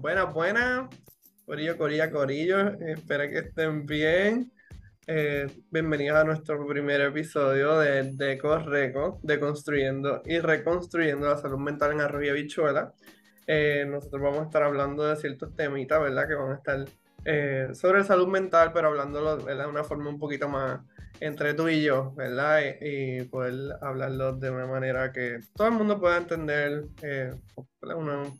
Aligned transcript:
Buenas, 0.00 0.32
buenas. 0.34 0.88
Corillo, 1.46 1.78
corilla, 1.78 2.10
corillo. 2.10 2.78
Espero 2.80 3.28
que 3.30 3.38
estén 3.38 3.86
bien. 3.86 4.52
Eh, 5.06 5.46
bienvenidos 5.70 6.18
a 6.18 6.24
nuestro 6.24 6.66
primer 6.66 7.00
episodio 7.00 7.78
de 7.78 8.12
Deco 8.12 8.58
Reco, 8.58 9.20
de 9.22 9.40
Construyendo 9.40 10.22
y 10.26 10.38
Reconstruyendo 10.38 11.28
la 11.28 11.38
Salud 11.38 11.58
Mental 11.58 11.92
en 11.92 12.02
Arroyo 12.02 12.34
Bichuela. 12.34 12.92
Eh, 13.46 13.86
nosotros 13.88 14.20
vamos 14.20 14.40
a 14.40 14.44
estar 14.44 14.62
hablando 14.64 15.04
de 15.04 15.16
ciertos 15.16 15.54
temitas, 15.54 16.00
¿verdad? 16.00 16.28
Que 16.28 16.34
van 16.34 16.52
a 16.52 16.56
estar 16.56 16.84
eh, 17.24 17.68
sobre 17.72 18.04
salud 18.04 18.28
mental, 18.28 18.72
pero 18.74 18.88
hablándolo 18.88 19.38
de 19.38 19.66
una 19.66 19.82
forma 19.82 20.10
un 20.10 20.18
poquito 20.18 20.48
más 20.48 20.80
entre 21.20 21.54
tú 21.54 21.68
y 21.68 21.82
yo, 21.82 22.12
¿verdad? 22.16 22.60
Y, 22.82 23.22
poder 23.24 23.78
hablarlo 23.80 24.34
de 24.34 24.50
una 24.50 24.66
manera 24.66 25.10
que 25.10 25.38
todo 25.54 25.68
el 25.68 25.74
mundo 25.74 25.98
pueda 25.98 26.18
entender, 26.18 26.84
uno, 27.82 28.36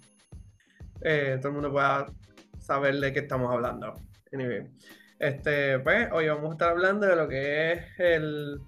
eh, 1.02 1.36
todo 1.38 1.48
el 1.48 1.55
mundo 1.55 1.73
pueda 1.73 2.06
saber 2.59 2.96
de 2.96 3.12
qué 3.12 3.20
estamos 3.20 3.52
hablando. 3.52 3.95
Anyway, 4.32 4.64
este, 5.18 5.78
pues 5.80 6.09
hoy 6.12 6.28
vamos 6.28 6.50
a 6.50 6.52
estar 6.52 6.70
hablando 6.70 7.06
de 7.06 7.16
lo 7.16 7.28
que 7.28 7.73
es 7.73 7.80
el, 7.98 8.60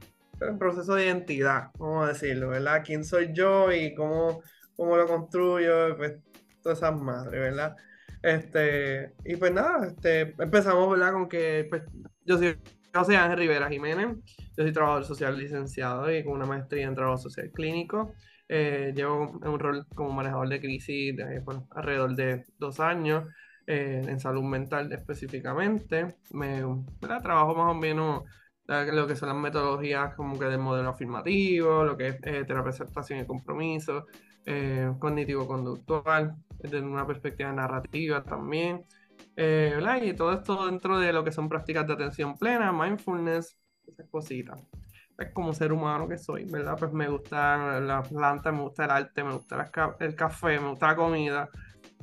proceso 0.59 0.95
de 0.95 1.07
identidad, 1.07 1.71
vamos 1.79 2.05
a 2.05 2.13
decirlo, 2.13 2.51
¿verdad? 2.51 2.83
¿Quién 2.85 3.05
soy 3.05 3.33
yo 3.33 3.73
y 3.73 3.95
cómo, 3.95 4.41
cómo 4.77 4.97
lo 4.97 5.07
construyo? 5.07 5.97
Pues 5.97 6.15
todas 6.63 6.79
esas 6.79 6.97
madres, 7.01 7.41
¿verdad? 7.41 7.75
Este, 8.23 9.15
y 9.25 9.37
pues 9.37 9.53
nada, 9.53 9.87
este, 9.87 10.35
empezamos, 10.39 10.91
¿verdad? 10.91 11.13
Con 11.13 11.29
que 11.29 11.67
pues, 11.69 11.83
yo 12.25 12.39
soy 12.39 12.57
yo 12.95 13.05
soy 13.05 13.17
Ángel 13.17 13.39
Rivera 13.39 13.69
Jiménez, 13.69 14.17
yo 14.57 14.65
soy 14.65 14.73
trabajador 14.73 15.05
social 15.05 15.39
licenciado 15.39 16.11
y 16.11 16.25
con 16.25 16.35
una 16.35 16.47
maestría 16.47 16.87
en 16.87 16.95
trabajo 16.95 17.19
social 17.19 17.51
clínico. 17.53 18.15
Eh, 18.49 18.93
llevo 18.95 19.31
un 19.31 19.59
rol 19.59 19.87
como 19.95 20.13
manejador 20.13 20.49
de 20.49 20.61
crisis 20.61 21.17
de, 21.17 21.43
alrededor 21.71 22.17
de 22.17 22.45
dos 22.59 22.81
años 22.81 23.25
eh, 23.67 24.03
en 24.07 24.21
salud 24.21 24.43
mental 24.43 24.93
específicamente. 24.93 26.17
Me, 26.33 26.63
Trabajo 27.01 27.55
más 27.55 27.71
o 27.71 27.75
menos 27.75 28.25
lo 28.69 29.07
que 29.07 29.17
son 29.17 29.31
las 29.31 29.39
metodologías 29.39 30.15
como 30.15 30.39
que 30.39 30.45
del 30.47 30.59
modelo 30.59 30.91
afirmativo, 30.91 31.85
lo 31.85 31.97
que 31.97 32.09
es 32.09 32.17
eh, 32.23 32.45
terapia 32.45 32.71
aceptación 32.71 33.21
y 33.21 33.27
compromiso, 33.27 34.07
eh, 34.45 34.93
cognitivo-conductual, 34.99 36.37
desde 36.59 36.81
una 36.81 37.07
perspectiva 37.07 37.53
narrativa 37.53 38.23
también. 38.23 38.85
Eh, 39.37 39.79
y 40.03 40.13
todo 40.15 40.33
esto 40.33 40.67
dentro 40.67 40.99
de 40.99 41.13
lo 41.13 41.25
que 41.25 41.33
son 41.33 41.49
prácticas 41.49 41.87
de 41.87 41.95
atención 41.95 42.37
plena, 42.39 42.73
mindfulness, 42.73 43.59
esas 43.87 44.09
cositas. 44.11 44.61
Es 45.19 45.33
como 45.33 45.53
ser 45.53 45.73
humano 45.73 46.09
que 46.09 46.17
soy, 46.17 46.45
¿verdad? 46.45 46.77
Pues 46.79 46.93
me 46.93 47.09
gusta 47.09 47.81
la 47.81 48.03
planta, 48.03 48.53
me 48.53 48.63
gusta 48.63 48.85
el 48.85 48.91
arte, 48.93 49.25
me 49.25 49.33
gusta 49.33 49.71
el 49.99 50.15
café, 50.15 50.61
me 50.61 50.71
gusta 50.71 50.87
la 50.87 50.97
comida, 50.97 51.51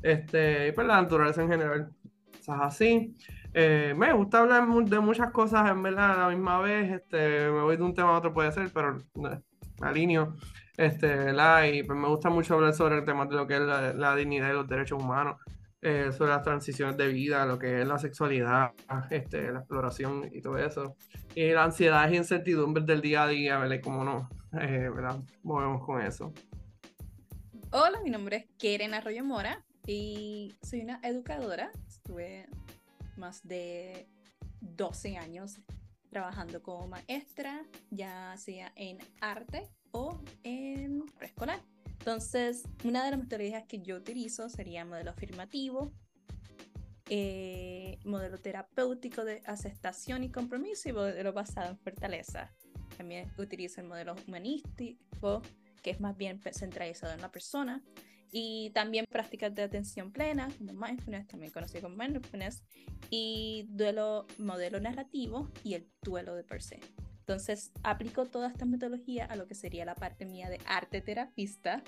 este, 0.03 0.67
y 0.67 0.71
pues 0.73 0.85
la 0.85 1.01
naturaleza 1.01 1.41
en 1.41 1.49
general. 1.49 1.89
es 2.33 2.49
así. 2.49 3.15
Eh, 3.53 3.93
me 3.95 4.11
gusta 4.13 4.39
hablar 4.39 4.67
de 4.67 4.99
muchas 4.99 5.31
cosas 5.31 5.69
en 5.71 5.81
verdad 5.81 6.11
a 6.11 6.27
la 6.27 6.35
misma 6.35 6.59
vez. 6.59 6.91
Este, 6.91 7.49
me 7.49 7.61
voy 7.61 7.77
de 7.77 7.83
un 7.83 7.93
tema 7.93 8.09
a 8.09 8.17
otro, 8.17 8.33
puede 8.33 8.51
ser, 8.51 8.69
pero 8.73 8.97
me 9.15 9.41
alineo. 9.81 10.35
Este, 10.77 11.31
Y 11.71 11.83
pues 11.83 11.97
me 11.97 12.07
gusta 12.07 12.29
mucho 12.29 12.55
hablar 12.55 12.73
sobre 12.73 12.97
el 12.97 13.05
tema 13.05 13.25
de 13.25 13.35
lo 13.35 13.47
que 13.47 13.55
es 13.55 13.61
la, 13.61 13.93
la 13.93 14.15
dignidad 14.15 14.49
y 14.49 14.53
los 14.53 14.67
derechos 14.67 15.01
humanos. 15.01 15.37
Eh, 15.87 16.11
sobre 16.11 16.31
las 16.31 16.41
transiciones 16.41 16.97
de 16.97 17.09
vida, 17.09 17.45
lo 17.45 17.59
que 17.59 17.83
es 17.83 17.87
la 17.87 17.99
sexualidad, 17.99 18.71
este, 19.11 19.51
la 19.51 19.59
exploración 19.59 20.27
y 20.33 20.41
todo 20.41 20.57
eso. 20.57 20.95
Y 21.35 21.51
la 21.51 21.65
ansiedad 21.65 22.09
y 22.09 22.17
incertidumbre 22.17 22.83
del 22.83 23.01
día 23.01 23.21
a 23.21 23.27
día, 23.27 23.59
¿verdad? 23.59 23.81
Como 23.83 24.03
no, 24.03 24.27
eh, 24.59 24.89
¿verdad? 24.89 25.19
Movemos 25.43 25.85
con 25.85 26.01
eso. 26.01 26.33
Hola, 27.69 28.01
mi 28.03 28.09
nombre 28.09 28.37
es 28.37 28.45
Keren 28.57 28.95
Arroyo 28.95 29.23
Mora 29.23 29.63
y 29.85 30.55
soy 30.63 30.81
una 30.81 30.99
educadora. 31.03 31.71
Estuve 31.87 32.47
más 33.15 33.47
de 33.47 34.07
12 34.61 35.17
años 35.17 35.59
trabajando 36.09 36.63
como 36.63 36.87
maestra, 36.87 37.63
ya 37.91 38.33
sea 38.37 38.71
en 38.75 38.97
arte 39.21 39.69
o 39.91 40.19
en 40.41 41.05
preescolar. 41.15 41.59
Entonces, 42.05 42.61
una 42.83 43.03
de 43.03 43.09
las 43.09 43.19
metodologías 43.19 43.63
que 43.63 43.81
yo 43.81 43.95
utilizo 43.95 44.47
sería 44.47 44.85
modelo 44.85 45.09
afirmativo, 45.09 45.91
eh, 47.09 47.97
modelo 48.05 48.37
terapéutico 48.37 49.25
de 49.25 49.41
aceptación 49.47 50.23
y 50.23 50.29
compromiso 50.29 50.87
y 50.87 50.93
modelo 50.93 51.33
basado 51.33 51.71
en 51.71 51.79
fortaleza. 51.79 52.53
También 52.95 53.31
utilizo 53.39 53.81
el 53.81 53.87
modelo 53.87 54.13
humanístico, 54.27 55.41
que 55.81 55.89
es 55.89 55.99
más 55.99 56.15
bien 56.15 56.39
centralizado 56.53 57.11
en 57.11 57.21
la 57.21 57.31
persona. 57.31 57.83
Y 58.31 58.69
también 58.75 59.05
prácticas 59.09 59.55
de 59.55 59.63
atención 59.63 60.11
plena, 60.11 60.49
como 60.59 60.73
mindfulness, 60.73 61.25
también 61.25 61.51
conocido 61.51 61.81
como 61.81 61.95
mindfulness, 61.95 62.61
y 63.09 63.65
duelo, 63.67 64.27
modelo 64.37 64.79
narrativo 64.79 65.49
y 65.63 65.73
el 65.73 65.89
duelo 66.03 66.35
de 66.35 66.43
per 66.43 66.61
se. 66.61 66.79
Entonces, 67.27 67.71
aplico 67.81 68.27
toda 68.27 68.49
esta 68.49 68.65
metodología 68.65 69.25
a 69.25 69.35
lo 69.35 69.47
que 69.47 69.55
sería 69.55 69.83
la 69.83 69.95
parte 69.95 70.27
mía 70.27 70.47
de 70.47 70.59
arte 70.67 71.01
terapista, 71.01 71.83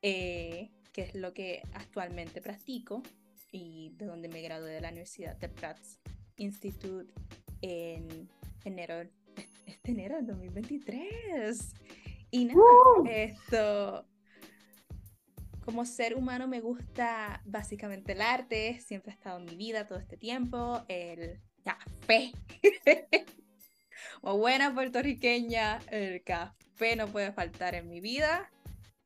eh, 0.00 0.70
que 0.94 1.02
es 1.02 1.14
lo 1.14 1.34
que 1.34 1.60
actualmente 1.74 2.40
practico 2.40 3.02
y 3.52 3.92
de 3.98 4.06
donde 4.06 4.30
me 4.30 4.40
gradué 4.40 4.72
de 4.72 4.80
la 4.80 4.88
Universidad 4.88 5.36
de 5.36 5.50
Pratt 5.50 5.78
Institute 6.38 7.12
en 7.60 8.30
enero, 8.64 9.06
este 9.66 9.90
enero 9.90 10.16
del 10.16 10.28
2023. 10.28 11.74
Y 12.30 12.46
nada, 12.46 12.62
esto, 13.10 14.06
como 15.62 15.84
ser 15.84 16.16
humano 16.16 16.48
me 16.48 16.62
gusta 16.62 17.42
básicamente 17.44 18.12
el 18.12 18.22
arte, 18.22 18.80
siempre 18.80 19.12
ha 19.12 19.14
estado 19.14 19.40
en 19.40 19.44
mi 19.44 19.56
vida 19.56 19.86
todo 19.86 19.98
este 19.98 20.16
tiempo, 20.16 20.86
el 20.88 21.38
café. 21.62 22.32
Como 24.24 24.38
buena 24.38 24.72
puertorriqueña, 24.72 25.80
el 25.90 26.24
café 26.24 26.96
no 26.96 27.08
puede 27.08 27.30
faltar 27.32 27.74
en 27.74 27.90
mi 27.90 28.00
vida. 28.00 28.50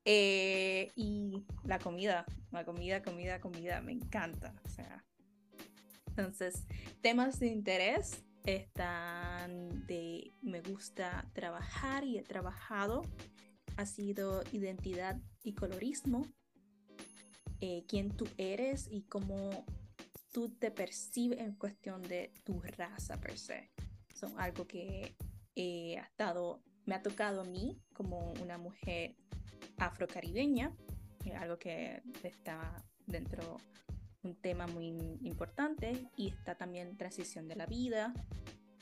Eh, 0.04 0.92
y 0.94 1.44
la 1.64 1.80
comida, 1.80 2.24
la 2.52 2.64
comida, 2.64 3.02
comida, 3.02 3.40
comida, 3.40 3.80
me 3.80 3.90
encanta. 3.90 4.54
O 4.64 4.68
sea. 4.68 5.04
Entonces, 6.10 6.68
temas 7.00 7.40
de 7.40 7.48
interés 7.48 8.22
están 8.46 9.84
de 9.88 10.34
me 10.40 10.60
gusta 10.60 11.28
trabajar 11.32 12.04
y 12.04 12.18
he 12.18 12.22
trabajado. 12.22 13.02
Ha 13.76 13.86
sido 13.86 14.44
identidad 14.52 15.16
y 15.42 15.54
colorismo. 15.54 16.28
Eh, 17.60 17.82
quién 17.88 18.16
tú 18.16 18.28
eres 18.36 18.86
y 18.88 19.02
cómo 19.02 19.64
tú 20.30 20.48
te 20.48 20.70
percibes 20.70 21.40
en 21.40 21.56
cuestión 21.56 22.02
de 22.02 22.32
tu 22.44 22.60
raza 22.60 23.20
per 23.20 23.36
se 23.36 23.68
son 24.18 24.38
algo 24.38 24.66
que 24.66 25.14
eh, 25.54 25.96
ha 25.98 26.02
estado, 26.02 26.60
me 26.86 26.94
ha 26.94 27.02
tocado 27.02 27.42
a 27.42 27.44
mí 27.44 27.80
como 27.92 28.32
una 28.42 28.58
mujer 28.58 29.16
afrocaribeña, 29.76 30.74
algo 31.36 31.58
que 31.58 32.02
está 32.22 32.84
dentro 33.06 33.58
un 34.22 34.34
tema 34.34 34.66
muy 34.66 34.88
importante 35.22 36.08
y 36.16 36.28
está 36.28 36.54
también 36.56 36.96
transición 36.96 37.48
de 37.48 37.56
la 37.56 37.66
vida. 37.66 38.12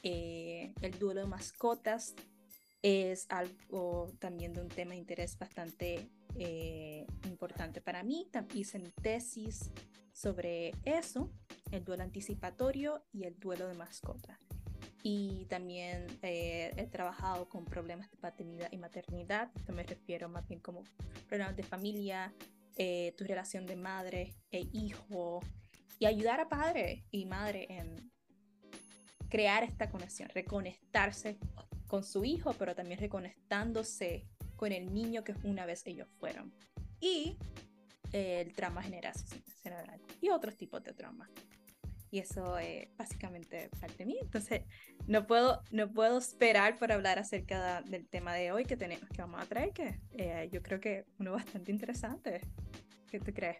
Eh, 0.02 0.72
el 0.80 0.98
duelo 0.98 1.20
de 1.20 1.26
mascotas 1.26 2.14
es 2.82 3.26
algo 3.28 4.12
también 4.18 4.54
de 4.54 4.62
un 4.62 4.68
tema 4.68 4.92
de 4.92 4.98
interés 4.98 5.36
bastante 5.38 6.08
eh, 6.36 7.06
importante 7.24 7.80
para 7.80 8.02
mí. 8.02 8.30
Hice 8.54 8.78
mi 8.78 8.90
tesis 8.90 9.70
sobre 10.12 10.72
eso, 10.84 11.30
el 11.70 11.84
duelo 11.84 12.04
anticipatorio 12.04 13.04
y 13.12 13.24
el 13.24 13.38
duelo 13.38 13.66
de 13.68 13.74
mascotas 13.74 14.38
y 15.08 15.44
también 15.44 16.04
eh, 16.22 16.72
he 16.76 16.86
trabajado 16.88 17.48
con 17.48 17.64
problemas 17.64 18.10
de 18.10 18.16
paternidad 18.16 18.66
y 18.72 18.76
maternidad. 18.76 19.52
Esto 19.54 19.72
me 19.72 19.84
refiero 19.84 20.28
más 20.28 20.48
bien 20.48 20.58
como 20.58 20.82
problemas 21.28 21.56
de 21.56 21.62
familia, 21.62 22.34
eh, 22.74 23.14
tu 23.16 23.22
relación 23.22 23.66
de 23.66 23.76
madre 23.76 24.34
e 24.50 24.66
hijo 24.72 25.38
y 26.00 26.06
ayudar 26.06 26.40
a 26.40 26.48
padre 26.48 27.04
y 27.12 27.24
madre 27.24 27.68
en 27.70 28.10
crear 29.28 29.62
esta 29.62 29.90
conexión, 29.90 30.28
reconectarse 30.30 31.38
con 31.86 32.02
su 32.02 32.24
hijo, 32.24 32.52
pero 32.54 32.74
también 32.74 32.98
reconectándose 32.98 34.26
con 34.56 34.72
el 34.72 34.92
niño 34.92 35.22
que 35.22 35.36
una 35.44 35.66
vez 35.66 35.86
ellos 35.86 36.08
fueron. 36.18 36.52
Y 36.98 37.38
el 38.10 38.52
trauma 38.54 38.82
generacional 38.82 40.00
y 40.20 40.30
otros 40.30 40.56
tipos 40.56 40.82
de 40.82 40.94
traumas. 40.94 41.30
Y 42.10 42.18
eso 42.20 42.58
es 42.58 42.88
básicamente 42.96 43.68
parte 43.80 43.98
de 43.98 44.06
mí. 44.06 44.18
Entonces, 44.22 44.62
no 45.06 45.26
puedo, 45.26 45.60
no 45.70 45.92
puedo 45.92 46.18
esperar 46.18 46.78
para 46.78 46.94
hablar 46.94 47.18
acerca 47.18 47.82
del 47.82 48.08
tema 48.08 48.34
de 48.34 48.52
hoy 48.52 48.64
que, 48.64 48.76
tenemos, 48.76 49.08
que 49.08 49.22
vamos 49.22 49.42
a 49.42 49.46
traer, 49.46 49.72
que 49.72 50.00
eh, 50.12 50.48
yo 50.52 50.62
creo 50.62 50.80
que 50.80 51.04
uno 51.18 51.32
bastante 51.32 51.72
interesante. 51.72 52.40
¿Qué 53.10 53.20
tú 53.20 53.32
crees? 53.32 53.58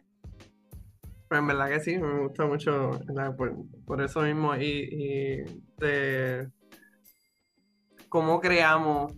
Pues 1.29 1.41
en 1.41 1.47
verdad 1.49 1.69
que 1.69 1.81
sí, 1.81 1.99
me 1.99 2.21
gusta 2.21 2.47
mucho 2.47 3.01
por, 3.85 4.01
eso 4.01 4.23
mismo 4.23 4.55
y, 4.55 5.43
de 5.79 6.49
cómo 8.09 8.41
creamos 8.41 9.13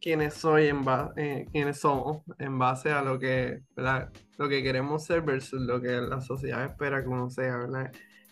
quiénes 0.00 0.34
soy 0.34 0.68
en 0.68 0.84
base, 0.84 1.48
quiénes 1.50 1.80
somos 1.80 2.22
en 2.38 2.58
base 2.58 2.92
a 2.92 3.02
lo 3.02 3.18
que, 3.18 3.60
lo 4.38 4.48
que 4.48 4.62
queremos 4.62 5.04
ser 5.04 5.22
versus 5.22 5.60
lo 5.60 5.80
que 5.80 6.00
la 6.00 6.20
sociedad 6.20 6.64
espera 6.64 7.02
que 7.02 7.08
uno 7.08 7.28
sea, 7.28 7.56
¿verdad? 7.56 7.90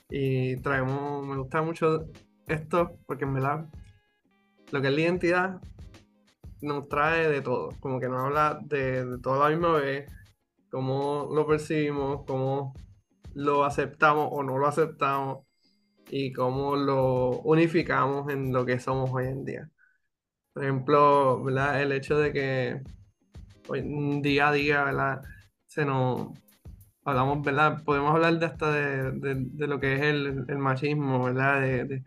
Y 0.08 0.56
traemos, 0.56 1.26
me 1.26 1.36
gusta 1.36 1.62
mucho 1.62 2.06
esto 2.46 2.98
porque 3.06 3.24
en 3.24 3.34
verdad 3.34 3.66
lo 4.70 4.80
que 4.80 4.88
es 4.88 4.94
la 4.94 5.00
identidad 5.00 5.60
nos 6.60 6.88
trae 6.88 7.28
de 7.28 7.40
todo, 7.40 7.70
como 7.80 8.00
que 8.00 8.08
nos 8.08 8.24
habla 8.24 8.58
de, 8.62 9.04
de 9.04 9.18
todo 9.18 9.42
la 9.42 9.50
misma 9.50 9.72
vez, 9.72 10.10
cómo 10.70 11.28
lo 11.32 11.46
percibimos, 11.46 12.24
cómo 12.26 12.74
lo 13.34 13.64
aceptamos 13.64 14.28
o 14.32 14.42
no 14.42 14.58
lo 14.58 14.66
aceptamos 14.66 15.46
y 16.10 16.32
cómo 16.32 16.76
lo 16.76 17.30
unificamos 17.40 18.30
en 18.32 18.52
lo 18.52 18.64
que 18.64 18.80
somos 18.80 19.10
hoy 19.12 19.26
en 19.26 19.44
día. 19.44 19.70
Por 20.52 20.64
ejemplo, 20.64 21.48
el 21.48 21.92
hecho 21.92 22.18
de 22.18 22.32
que 22.32 22.82
hoy, 23.68 23.82
día 24.22 24.48
a 24.48 24.52
día 24.52 25.22
se 25.66 25.84
nos 25.84 26.30
Podemos 27.84 28.14
hablar 28.14 28.38
de 28.38 28.46
hasta 28.46 28.70
de, 28.72 29.66
lo 29.66 29.80
que 29.80 29.94
es 29.94 30.02
el, 30.02 30.58
machismo, 30.58 31.24
¿verdad? 31.24 31.60
De, 31.60 32.02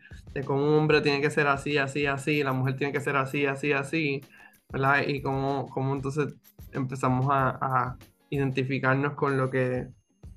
cómo 0.46 0.64
un 0.68 0.74
hombre 0.76 1.02
tiene 1.02 1.22
que 1.22 1.32
ser 1.32 1.48
así, 1.48 1.78
así, 1.78 2.06
así, 2.06 2.44
la 2.44 2.54
mujer 2.54 2.76
tiene 2.78 2.94
que 2.94 3.02
ser 3.02 3.16
así, 3.16 3.46
así, 3.46 3.72
así, 3.72 4.22
¿verdad? 4.70 5.04
Y 5.08 5.22
cómo, 5.22 5.68
cómo 5.70 5.96
entonces 5.96 6.36
empezamos 6.72 7.28
a, 7.30 7.98
identificarnos 8.30 9.14
con 9.16 9.38
lo 9.38 9.50
que 9.50 9.88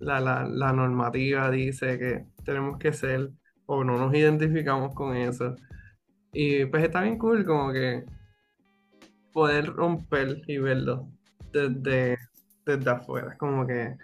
la, 0.00 0.20
la, 0.20 0.72
normativa 0.72 1.48
dice 1.50 1.96
que 1.96 2.24
tenemos 2.44 2.76
que 2.78 2.92
ser 2.92 3.30
o 3.66 3.84
no 3.84 3.98
nos 3.98 4.14
identificamos 4.14 4.94
con 4.94 5.16
eso. 5.16 5.54
Y 6.32 6.64
pues 6.64 6.82
está 6.84 7.02
bien 7.02 7.18
cool 7.18 7.44
como 7.44 7.72
que 7.72 8.04
poder 9.32 9.66
romper 9.66 10.42
y 10.46 10.58
verlo 10.58 11.08
desde, 11.52 12.18
desde 12.66 12.90
afuera, 12.90 13.36
como 13.38 13.66
que 13.66 13.96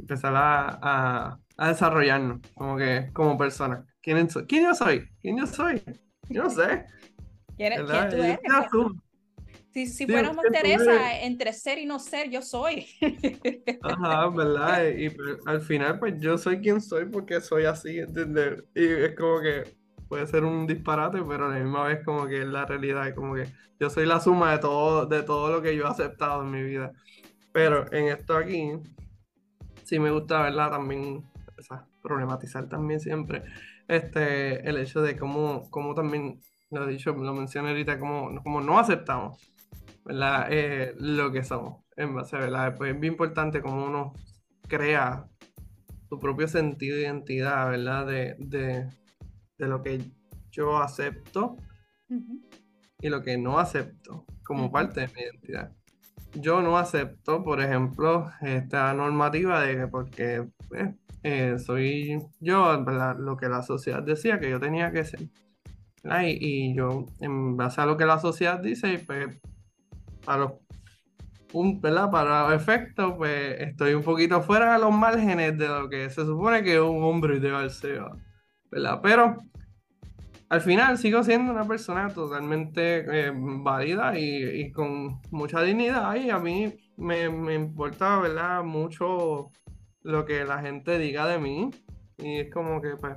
empezar 0.00 0.34
a, 0.34 1.38
a, 1.56 1.68
desarrollarnos 1.68 2.40
como 2.54 2.76
que 2.76 3.10
como 3.12 3.36
personas. 3.36 3.84
¿Quién, 4.02 4.28
¿Quién 4.48 4.64
yo 4.64 4.74
soy? 4.74 5.08
¿Quién 5.20 5.38
yo 5.38 5.46
soy? 5.46 5.82
Yo 6.28 6.44
no 6.44 6.50
sé. 6.50 6.86
¿Quién, 7.56 7.86
tú 7.86 7.92
eres? 7.92 8.38
Si, 9.72 9.86
si 9.86 10.06
fuéramos 10.06 10.44
Teresa, 10.50 11.20
entre 11.20 11.52
ser 11.52 11.78
y 11.78 11.86
no 11.86 12.00
ser, 12.00 12.28
yo 12.28 12.42
soy. 12.42 12.86
Ajá, 13.82 14.28
¿verdad? 14.28 14.88
Y, 14.88 15.14
al 15.46 15.60
final, 15.60 15.98
pues 16.00 16.14
yo 16.18 16.36
soy 16.38 16.60
quien 16.60 16.80
soy 16.80 17.04
porque 17.04 17.40
soy 17.40 17.66
así, 17.66 18.00
¿entiendes? 18.00 18.64
Y 18.74 18.84
es 18.84 19.14
como 19.14 19.40
que 19.40 19.76
puede 20.08 20.26
ser 20.26 20.42
un 20.42 20.66
disparate, 20.66 21.22
pero 21.22 21.46
a 21.46 21.50
la 21.50 21.60
misma 21.60 21.84
vez 21.84 22.04
como 22.04 22.26
que 22.26 22.42
es 22.42 22.46
la 22.46 22.66
realidad, 22.66 23.14
como 23.14 23.36
que 23.36 23.46
yo 23.78 23.88
soy 23.88 24.06
la 24.06 24.18
suma 24.18 24.52
de 24.52 24.58
todo, 24.58 25.06
de 25.06 25.22
todo 25.22 25.52
lo 25.52 25.62
que 25.62 25.76
yo 25.76 25.84
he 25.84 25.88
aceptado 25.88 26.42
en 26.42 26.50
mi 26.50 26.62
vida. 26.64 26.90
Pero 27.52 27.90
en 27.92 28.08
esto 28.08 28.36
aquí, 28.36 28.72
sí 29.90 29.98
me 29.98 30.12
gusta, 30.12 30.40
¿verdad? 30.42 30.70
También, 30.70 31.24
problematizar 32.00 32.68
también 32.68 33.00
siempre 33.00 33.42
este, 33.88 34.66
el 34.68 34.76
hecho 34.78 35.02
de 35.02 35.16
cómo, 35.16 35.68
cómo 35.68 35.94
también, 35.94 36.40
lo 36.70 36.88
he 36.88 36.92
dicho, 36.92 37.12
lo 37.12 37.34
mencioné 37.34 37.70
ahorita, 37.70 37.98
como, 37.98 38.40
como 38.42 38.60
no 38.60 38.78
aceptamos 38.78 39.50
¿verdad? 40.04 40.46
Eh, 40.50 40.94
lo 40.98 41.32
que 41.32 41.42
somos, 41.42 41.84
en 41.96 42.14
base, 42.14 42.36
¿verdad? 42.36 42.76
Pues 42.76 42.94
es 42.94 43.00
bien 43.00 43.14
importante 43.14 43.60
cómo 43.60 43.84
uno 43.84 44.14
crea 44.68 45.28
su 46.08 46.20
propio 46.20 46.46
sentido 46.46 46.96
de 46.96 47.02
identidad, 47.02 47.68
¿verdad? 47.68 48.06
De, 48.06 48.36
de, 48.38 48.88
de 49.58 49.68
lo 49.68 49.82
que 49.82 50.00
yo 50.52 50.78
acepto 50.78 51.56
y 53.00 53.08
lo 53.08 53.22
que 53.22 53.36
no 53.38 53.58
acepto 53.58 54.24
como 54.44 54.70
parte 54.70 55.00
de 55.00 55.08
mi 55.08 55.20
identidad. 55.20 55.72
Yo 56.34 56.62
no 56.62 56.78
acepto, 56.78 57.42
por 57.42 57.60
ejemplo, 57.60 58.30
esta 58.40 58.94
normativa 58.94 59.60
de 59.62 59.76
que 59.76 59.86
porque 59.88 60.48
pues, 60.68 60.94
eh, 61.22 61.58
soy 61.58 62.18
yo, 62.40 62.84
lo 63.18 63.36
que 63.36 63.48
la 63.48 63.62
sociedad 63.62 64.02
decía 64.02 64.38
que 64.38 64.50
yo 64.50 64.60
tenía 64.60 64.92
que 64.92 65.04
ser. 65.04 65.20
Y, 66.02 66.70
y, 66.70 66.74
yo, 66.74 67.04
en 67.20 67.56
base 67.56 67.80
a 67.80 67.86
lo 67.86 67.96
que 67.96 68.06
la 68.06 68.18
sociedad 68.18 68.60
dice, 68.60 69.02
pues 69.06 69.38
para 70.24 70.38
los 70.38 70.52
un, 71.52 71.80
¿verdad? 71.80 72.10
Para 72.10 72.54
efectos, 72.54 73.14
pues 73.16 73.60
estoy 73.60 73.94
un 73.94 74.02
poquito 74.02 74.42
fuera 74.42 74.74
de 74.74 74.78
los 74.80 74.92
márgenes 74.92 75.58
de 75.58 75.68
lo 75.68 75.88
que 75.88 76.10
se 76.10 76.24
supone 76.24 76.62
que 76.62 76.80
un 76.80 77.02
hombre 77.02 77.36
ideal 77.36 77.70
sea, 77.70 78.06
¿verdad? 78.70 79.00
Pero 79.02 79.36
al 80.50 80.60
final 80.60 80.98
sigo 80.98 81.22
siendo 81.22 81.52
una 81.52 81.64
persona 81.64 82.08
totalmente 82.08 83.04
eh, 83.08 83.32
válida 83.34 84.18
y, 84.18 84.70
con 84.72 85.20
mucha 85.30 85.62
dignidad 85.62 86.16
y 86.16 86.28
a 86.30 86.38
mí 86.38 86.74
me, 86.96 87.30
me, 87.30 87.54
importa, 87.54 88.18
¿verdad? 88.18 88.64
Mucho 88.64 89.52
lo 90.02 90.24
que 90.24 90.44
la 90.44 90.60
gente 90.60 90.98
diga 90.98 91.28
de 91.28 91.38
mí 91.38 91.70
y 92.18 92.40
es 92.40 92.52
como 92.52 92.82
que, 92.82 92.96
pues, 92.96 93.16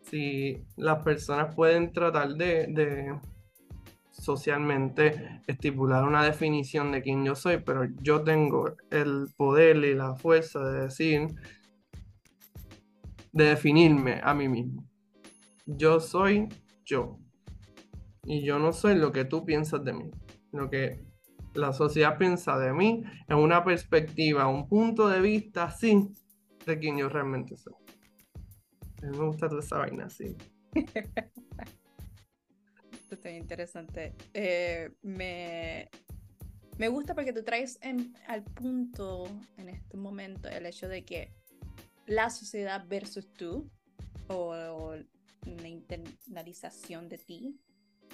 si 0.00 0.64
las 0.76 1.02
personas 1.04 1.54
pueden 1.54 1.92
tratar 1.92 2.34
de 2.34 3.14
socialmente 4.10 5.42
estipular 5.46 6.04
una 6.04 6.24
definición 6.24 6.92
de 6.92 7.02
quién 7.02 7.24
yo 7.24 7.34
soy, 7.34 7.58
pero 7.58 7.84
yo 8.00 8.22
tengo 8.22 8.74
el 8.90 9.26
poder 9.36 9.76
y 9.76 9.94
la 9.94 10.14
fuerza 10.14 10.60
de 10.64 10.80
decir, 10.84 11.28
de 13.32 13.44
definirme 13.44 14.20
a 14.22 14.32
mí 14.32 14.48
mismo. 14.48 14.91
Yo 15.66 16.00
soy 16.00 16.48
yo. 16.84 17.18
Y 18.24 18.44
yo 18.44 18.58
no 18.58 18.72
soy 18.72 18.94
lo 18.94 19.12
que 19.12 19.24
tú 19.24 19.44
piensas 19.44 19.84
de 19.84 19.92
mí. 19.92 20.10
Lo 20.52 20.70
que 20.70 21.04
la 21.54 21.72
sociedad 21.72 22.18
piensa 22.18 22.58
de 22.58 22.72
mí 22.72 23.02
es 23.28 23.36
una 23.36 23.64
perspectiva, 23.64 24.46
un 24.46 24.68
punto 24.68 25.08
de 25.08 25.20
vista 25.20 25.64
así 25.64 26.08
de 26.66 26.78
quién 26.78 26.98
yo 26.98 27.08
realmente 27.08 27.56
soy. 27.56 27.74
A 29.02 29.06
mí 29.06 29.18
me 29.18 29.26
gusta 29.26 29.48
toda 29.48 29.60
esa 29.60 29.78
vaina 29.78 30.06
así. 30.06 30.36
está 33.14 33.30
interesante. 33.30 34.14
Eh, 34.34 34.90
me, 35.02 35.88
me 36.78 36.88
gusta 36.88 37.14
porque 37.14 37.32
tú 37.32 37.42
traes 37.42 37.78
al 38.26 38.44
punto 38.44 39.24
en 39.56 39.68
este 39.68 39.96
momento 39.96 40.48
el 40.48 40.66
hecho 40.66 40.88
de 40.88 41.04
que 41.04 41.32
la 42.06 42.30
sociedad 42.30 42.84
versus 42.88 43.32
tú 43.32 43.70
o, 44.28 44.94
la 45.44 45.68
internalización 45.68 47.08
de 47.08 47.18
ti. 47.18 47.60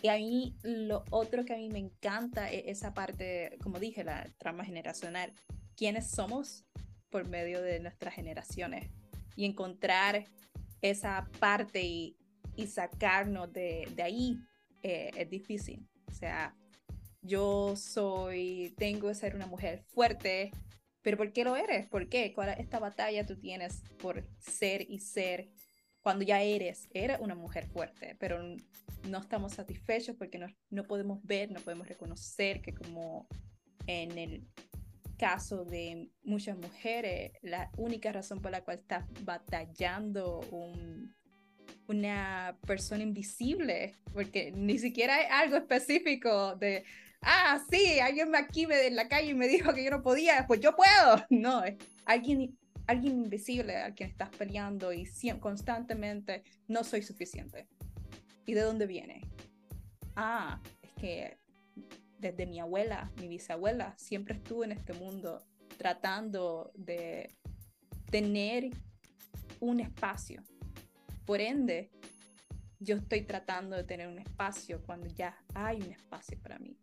Y 0.03 0.09
a 0.09 0.17
mí 0.17 0.57
lo 0.63 1.05
otro 1.11 1.45
que 1.45 1.55
a 1.55 1.57
mí 1.57 1.69
me 1.69 1.79
encanta 1.79 2.51
es 2.51 2.65
esa 2.67 2.95
parte, 2.95 3.59
como 3.63 3.79
dije, 3.79 4.05
la 4.05 4.25
trama 4.39 4.65
generacional. 4.65 5.33
¿Quiénes 5.77 6.11
somos 6.11 6.65
por 7.11 7.29
medio 7.29 7.63
de 7.63 7.81
nuestras 7.81 8.15
generaciones? 8.15 8.91
Y 9.35 9.45
encontrar 9.45 10.25
esa 10.83 11.29
parte 11.41 11.83
y, 11.83 12.17
y 12.57 12.67
sacarnos 12.67 13.53
de, 13.53 13.89
de 13.95 14.03
ahí 14.03 14.39
eh, 14.83 15.11
es 15.17 15.29
difícil. 15.29 15.89
O 16.07 16.13
sea, 16.13 16.55
yo 17.23 17.75
soy, 17.77 18.75
tengo 18.77 19.09
que 19.09 19.15
ser 19.15 19.35
una 19.35 19.47
mujer 19.47 19.83
fuerte, 19.89 20.53
pero 21.03 21.17
¿por 21.17 21.33
qué 21.33 21.45
lo 21.45 21.57
eres? 21.57 21.89
¿Por 21.89 22.09
qué? 22.09 22.33
¿Cuál 22.33 22.51
es 22.51 22.59
esta 22.59 22.79
batalla 22.79 23.27
tú 23.27 23.37
tienes 23.37 23.83
por 23.99 24.25
ser 24.39 24.83
y 24.89 25.01
ser 25.01 25.49
cuando 26.09 26.25
ya 26.25 26.41
eres, 26.41 26.89
eres 26.95 27.21
una 27.21 27.35
mujer 27.35 27.67
fuerte, 27.67 28.17
pero 28.19 28.43
no 29.11 29.19
estamos 29.19 29.53
satisfechos 29.53 30.17
porque 30.17 30.39
no, 30.39 30.47
no 30.71 30.85
podemos 30.85 31.23
ver, 31.23 31.51
no 31.51 31.61
podemos 31.61 31.87
reconocer 31.87 32.63
que 32.63 32.73
como 32.73 33.29
en 33.87 34.17
el 34.17 34.47
caso 35.19 35.67
de 35.67 36.09
muchas 36.23 36.57
mujeres, 36.57 37.33
la 37.43 37.71
única 37.77 38.11
razón 38.11 38.41
por 38.41 38.53
la 38.53 38.65
cual 38.65 38.79
estás 38.79 39.05
batallando 39.21 40.41
un, 40.51 41.15
una 41.89 42.57
persona 42.67 43.03
invisible, 43.03 43.95
porque 44.15 44.51
ni 44.53 44.79
siquiera 44.79 45.15
hay 45.15 45.27
algo 45.31 45.59
específico 45.59 46.57
de, 46.57 46.85
ah, 47.21 47.63
sí, 47.71 48.01
alguien 48.01 48.35
aquí 48.35 48.67
me, 48.67 48.87
en 48.87 48.97
la 48.97 49.09
calle 49.09 49.35
me 49.35 49.47
dijo 49.47 49.75
que 49.75 49.85
yo 49.85 49.91
no 49.91 50.03
podía, 50.03 50.47
pues 50.47 50.61
yo 50.61 50.75
puedo. 50.75 51.27
No, 51.29 51.63
es 51.65 51.77
alguien, 52.07 52.58
alguien 52.89 53.23
invisible 53.23 53.77
a 53.77 53.95
quien 53.95 54.11
estás 54.11 54.31
peleando 54.31 54.93
y 54.93 55.07
constantemente 55.39 56.43
no 56.67 56.83
soy 56.83 57.03
suficiente. 57.03 57.69
¿Y 58.45 58.55
de 58.55 58.63
dónde 58.63 58.87
viene? 58.87 59.21
Ah, 60.17 60.61
es 60.83 60.93
que 60.95 61.39
desde 62.19 62.47
mi 62.47 62.59
abuela, 62.59 63.13
mi 63.21 63.29
bisabuela, 63.29 63.95
siempre 63.97 64.35
estuvo 64.35 64.65
en 64.65 64.73
este 64.73 64.95
mundo 64.95 65.47
tratando 65.77 66.73
de 66.75 67.37
tener 68.11 68.71
un 69.61 69.79
espacio 69.81 70.43
por 71.29 71.43
ende, 71.43 71.91
yo 72.81 72.97
estoy 72.97 73.21
tratando 73.21 73.77
de 73.77 73.85
tener 73.85 74.09
un 74.09 74.19
espacio 74.19 74.81
cuando 74.87 75.09
ya 75.09 75.37
hay 75.53 75.77
un 75.83 75.93
espacio 75.93 76.39
para 76.41 76.59
mí. 76.59 76.75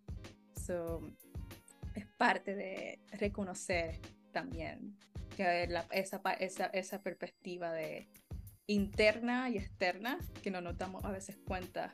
So, 0.68 1.02
es 1.96 2.06
parte 2.20 2.54
de 2.54 3.00
reconocer 3.14 4.00
también 4.32 4.96
que 5.36 5.68
esa, 5.92 6.22
esa, 6.40 6.66
esa 6.68 7.00
perspectiva 7.02 7.72
de 7.72 8.08
interna 8.68 9.50
y 9.50 9.58
externa 9.58 10.18
que 10.42 10.52
no 10.52 10.62
nos 10.62 10.78
damos 10.78 11.04
a 11.06 11.12
veces 11.12 11.38
cuenta 11.46 11.92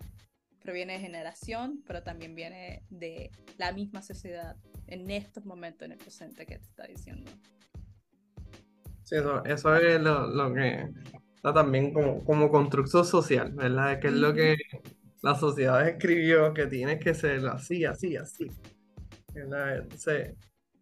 proviene 0.62 0.94
de 0.94 1.00
generación, 1.00 1.84
pero 1.86 2.04
también 2.04 2.36
viene 2.36 2.84
de 2.90 3.32
la 3.58 3.72
misma 3.72 4.02
sociedad 4.02 4.56
en 4.88 5.10
estos 5.10 5.46
momentos, 5.46 5.86
en 5.86 5.94
el 5.94 5.98
presente 5.98 6.46
que 6.46 6.60
te 6.60 6.66
está 6.66 6.86
diciendo. 6.86 7.32
Sí, 9.04 9.16
eso, 9.16 9.44
eso 9.44 9.76
es 9.76 10.00
lo, 10.02 10.28
lo 10.28 10.54
que 10.54 10.88
está 11.36 11.54
también 11.54 11.92
como, 11.92 12.24
como 12.24 12.50
construcción 12.50 13.06
social, 13.06 13.52
¿verdad? 13.54 14.00
Que 14.00 14.08
es 14.08 14.14
lo 14.14 14.34
que 14.34 14.58
la 15.22 15.36
sociedad 15.36 15.88
escribió 15.88 16.54
que 16.54 16.68
tienes 16.68 17.00
que 17.00 17.14
ser 17.14 17.46
así, 17.48 17.84
así, 17.86 18.16
así. 18.16 18.48
¿verdad? 19.34 19.80
Entonces, 19.80 20.36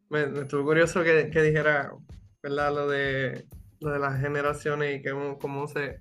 me, 0.10 0.28
me 0.28 0.42
estuvo 0.42 0.64
curioso 0.66 1.04
que, 1.04 1.30
que 1.30 1.42
dijera, 1.42 1.92
¿verdad? 2.42 2.74
Lo 2.74 2.88
de, 2.88 3.46
lo 3.80 3.92
de 3.92 4.00
las 4.00 4.20
generaciones 4.20 5.00
y 5.00 5.02
que 5.02 5.12
cómo 5.40 5.68
se, 5.68 6.00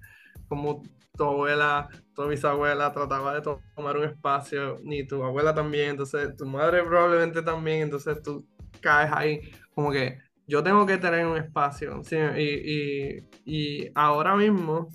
cómo 0.48 0.82
tu 1.16 1.24
abuela, 1.24 1.88
tu 2.14 2.26
bisabuela 2.28 2.92
trataba 2.92 3.34
de 3.34 3.42
tomar 3.42 3.96
un 3.96 4.04
espacio, 4.04 4.78
ni 4.84 5.06
tu 5.06 5.22
abuela 5.22 5.54
también, 5.54 5.90
entonces 5.90 6.36
tu 6.36 6.46
madre 6.46 6.82
probablemente 6.84 7.42
también, 7.42 7.82
entonces 7.82 8.22
tú 8.22 8.46
caes 8.80 9.10
ahí 9.12 9.40
como 9.74 9.90
que 9.90 10.18
yo 10.46 10.62
tengo 10.62 10.86
que 10.86 10.96
tener 10.96 11.26
un 11.26 11.36
espacio, 11.36 12.02
¿sí? 12.04 12.16
y, 12.16 12.72
y, 12.72 13.28
y, 13.44 13.90
ahora 13.94 14.34
mismo 14.34 14.88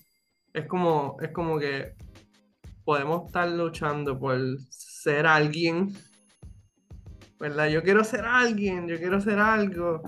es 0.54 0.66
como, 0.66 1.18
es 1.22 1.30
como 1.30 1.60
que 1.60 1.94
podemos 2.84 3.28
estar 3.28 3.48
luchando 3.50 4.18
por 4.18 4.40
ser 4.70 5.28
alguien, 5.28 5.94
¿verdad? 7.40 7.68
Yo 7.68 7.84
quiero 7.84 8.04
ser 8.04 8.26
alguien, 8.26 8.88
yo 8.88 8.98
quiero 8.98 9.22
ser 9.22 9.40
algo, 9.40 10.02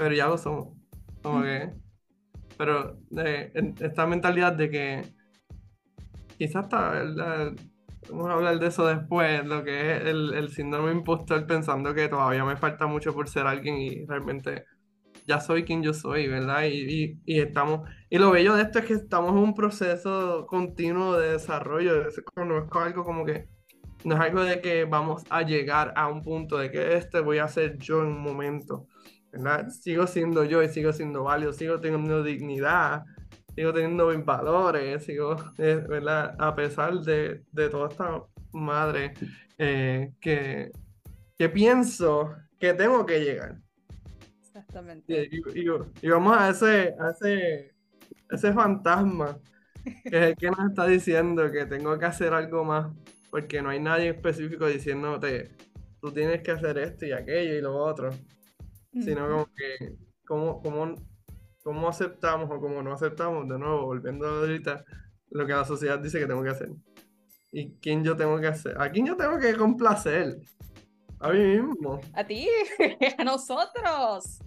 pero 0.00 0.14
ya 0.14 0.28
lo 0.28 0.38
somos, 0.38 0.68
como 1.22 1.42
que 1.42 1.74
pero 2.56 2.96
esta 3.80 4.06
mentalidad 4.06 4.54
de 4.54 4.70
que 4.70 5.02
quizás 6.38 6.64
está, 6.64 7.52
vamos 8.08 8.30
a 8.30 8.32
hablar 8.32 8.58
de 8.58 8.68
eso 8.68 8.86
después, 8.86 9.44
lo 9.44 9.62
que 9.62 9.96
es 9.96 10.06
el, 10.06 10.32
el 10.32 10.48
síndrome 10.48 10.92
impostor 10.92 11.46
pensando 11.46 11.92
que 11.92 12.08
todavía 12.08 12.46
me 12.46 12.56
falta 12.56 12.86
mucho 12.86 13.12
por 13.12 13.28
ser 13.28 13.46
alguien 13.46 13.76
y 13.76 14.06
realmente 14.06 14.64
ya 15.26 15.38
soy 15.38 15.64
quien 15.64 15.82
yo 15.82 15.92
soy, 15.92 16.28
¿verdad? 16.28 16.64
Y, 16.64 16.78
y, 16.78 17.20
y, 17.26 17.40
estamos, 17.40 17.86
y 18.08 18.16
lo 18.16 18.30
bello 18.30 18.54
de 18.54 18.62
esto 18.62 18.78
es 18.78 18.86
que 18.86 18.94
estamos 18.94 19.32
en 19.32 19.38
un 19.38 19.54
proceso 19.54 20.46
continuo 20.46 21.18
de 21.18 21.32
desarrollo, 21.32 22.06
no 22.36 22.58
es 22.58 22.72
algo 22.72 23.04
como 23.04 23.26
que, 23.26 23.48
no 24.04 24.14
es 24.14 24.20
algo 24.22 24.44
de 24.44 24.62
que 24.62 24.86
vamos 24.86 25.24
a 25.28 25.42
llegar 25.42 25.92
a 25.94 26.08
un 26.08 26.22
punto 26.22 26.56
de 26.56 26.70
que 26.70 26.96
este 26.96 27.20
voy 27.20 27.36
a 27.36 27.48
ser 27.48 27.76
yo 27.76 28.00
en 28.00 28.08
un 28.08 28.22
momento, 28.22 28.86
Sigo 29.70 30.06
siendo 30.06 30.44
yo 30.44 30.62
y 30.62 30.68
sigo 30.68 30.92
siendo 30.92 31.24
válido, 31.24 31.52
sigo 31.52 31.78
teniendo 31.78 32.22
dignidad, 32.22 33.04
sigo 33.54 33.72
teniendo 33.72 34.08
mis 34.08 34.24
valores, 34.24 35.04
sigo, 35.04 35.36
eh, 35.58 35.84
¿verdad? 35.88 36.34
A 36.38 36.54
pesar 36.54 36.94
de, 37.00 37.42
de 37.52 37.68
toda 37.68 37.88
esta 37.88 38.22
madre 38.52 39.14
eh, 39.58 40.12
que, 40.20 40.72
que 41.38 41.48
pienso 41.48 42.34
que 42.58 42.74
tengo 42.74 43.06
que 43.06 43.20
llegar. 43.20 43.58
Exactamente. 44.40 45.30
Y, 46.02 46.08
vamos 46.08 46.36
a 46.36 46.50
ese, 46.50 46.94
a 46.98 47.10
ese, 47.10 47.72
ese 48.30 48.52
fantasma 48.52 49.38
que 49.84 50.08
es 50.08 50.24
el 50.24 50.36
que 50.36 50.50
nos 50.50 50.70
está 50.70 50.86
diciendo 50.86 51.50
que 51.50 51.66
tengo 51.66 51.98
que 51.98 52.04
hacer 52.04 52.34
algo 52.34 52.64
más, 52.64 52.92
porque 53.30 53.62
no 53.62 53.70
hay 53.70 53.80
nadie 53.80 54.10
específico 54.10 54.66
diciéndote, 54.66 55.50
tú 56.00 56.10
tienes 56.12 56.42
que 56.42 56.50
hacer 56.50 56.78
esto 56.78 57.06
y 57.06 57.12
aquello 57.12 57.54
y 57.54 57.60
lo 57.60 57.76
otro 57.76 58.10
sino 58.92 59.28
como 59.28 59.46
que 59.54 59.96
cómo, 60.26 60.60
cómo, 60.62 60.94
cómo 61.62 61.88
aceptamos 61.88 62.50
o 62.50 62.60
cómo 62.60 62.82
no 62.82 62.92
aceptamos, 62.92 63.48
de 63.48 63.58
nuevo, 63.58 63.86
volviendo 63.86 64.26
ahorita, 64.26 64.84
lo 65.30 65.46
que 65.46 65.52
la 65.52 65.64
sociedad 65.64 65.98
dice 65.98 66.18
que 66.18 66.26
tengo 66.26 66.42
que 66.42 66.50
hacer. 66.50 66.70
¿Y 67.52 67.74
quién 67.78 68.04
yo 68.04 68.16
tengo 68.16 68.38
que 68.40 68.46
hacer? 68.46 68.80
¿A 68.80 68.90
quién 68.90 69.06
yo 69.06 69.16
tengo 69.16 69.38
que 69.38 69.54
complacer? 69.56 70.40
A 71.18 71.30
mí 71.30 71.38
mismo. 71.38 72.00
A 72.14 72.24
ti, 72.24 72.48
a 73.18 73.24
nosotros. 73.24 74.40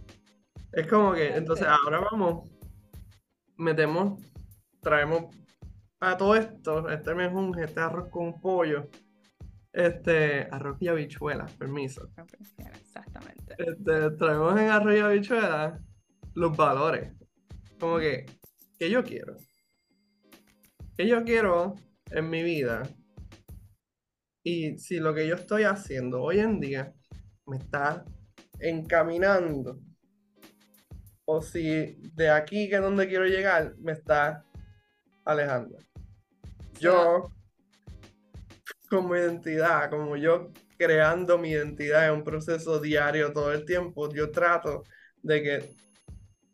Es 0.72 0.88
como 0.88 1.14
que, 1.14 1.36
entonces 1.36 1.68
ahora 1.68 2.00
vamos, 2.00 2.50
metemos, 3.58 4.22
traemos 4.82 5.36
a 6.00 6.18
todo 6.18 6.36
esto, 6.36 6.90
este 6.90 7.14
mejunje, 7.14 7.66
este 7.66 7.80
arroz 7.80 8.10
con 8.10 8.40
pollo, 8.42 8.90
este, 9.74 10.48
arroz 10.52 10.78
y 10.80 10.88
habichuelas, 10.88 11.52
permiso. 11.54 12.10
Exactamente. 12.58 13.56
Este, 13.58 14.12
traemos 14.12 14.60
en 14.60 14.70
arroz 14.70 14.96
y 14.96 15.00
habichuelas 15.00 15.82
los 16.36 16.56
valores. 16.56 17.12
Como 17.80 17.98
que, 17.98 18.26
¿qué 18.80 18.90
yo 18.90 19.04
quiero? 19.04 19.36
¿Qué 20.96 21.08
yo 21.08 21.24
quiero 21.24 21.76
en 22.12 22.30
mi 22.30 22.44
vida? 22.44 22.84
Y 24.44 24.78
si 24.78 25.00
lo 25.00 25.14
que 25.14 25.28
yo 25.28 25.36
estoy 25.36 25.64
haciendo 25.64 26.22
hoy 26.22 26.40
en 26.40 26.60
día 26.60 26.94
me 27.48 27.58
está 27.58 28.06
encaminando, 28.60 29.80
o 31.26 31.42
si 31.42 31.98
de 32.14 32.30
aquí 32.30 32.70
que 32.70 32.76
es 32.76 32.82
donde 32.82 33.08
quiero 33.08 33.26
llegar 33.26 33.76
me 33.80 33.94
está 33.94 34.46
alejando. 35.26 35.78
Yo 36.80 37.32
como 38.94 39.16
identidad, 39.16 39.90
como 39.90 40.16
yo 40.18 40.52
creando 40.78 41.40
mi 41.40 41.50
identidad 41.50 42.08
en 42.08 42.14
un 42.14 42.24
proceso 42.24 42.80
diario 42.80 43.34
todo 43.34 43.52
el 43.52 43.66
tiempo, 43.66 44.14
yo 44.14 44.30
trato 44.30 44.84
de 45.24 45.42
que 45.42 45.76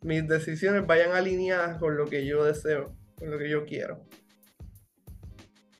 mis 0.01 0.25
decisiones 0.25 0.87
vayan 0.87 1.11
alineadas 1.11 1.77
con 1.79 1.97
lo 1.97 2.07
que 2.07 2.25
yo 2.25 2.45
deseo, 2.45 2.95
con 3.17 3.29
lo 3.29 3.37
que 3.37 3.49
yo 3.49 3.65
quiero. 3.65 4.05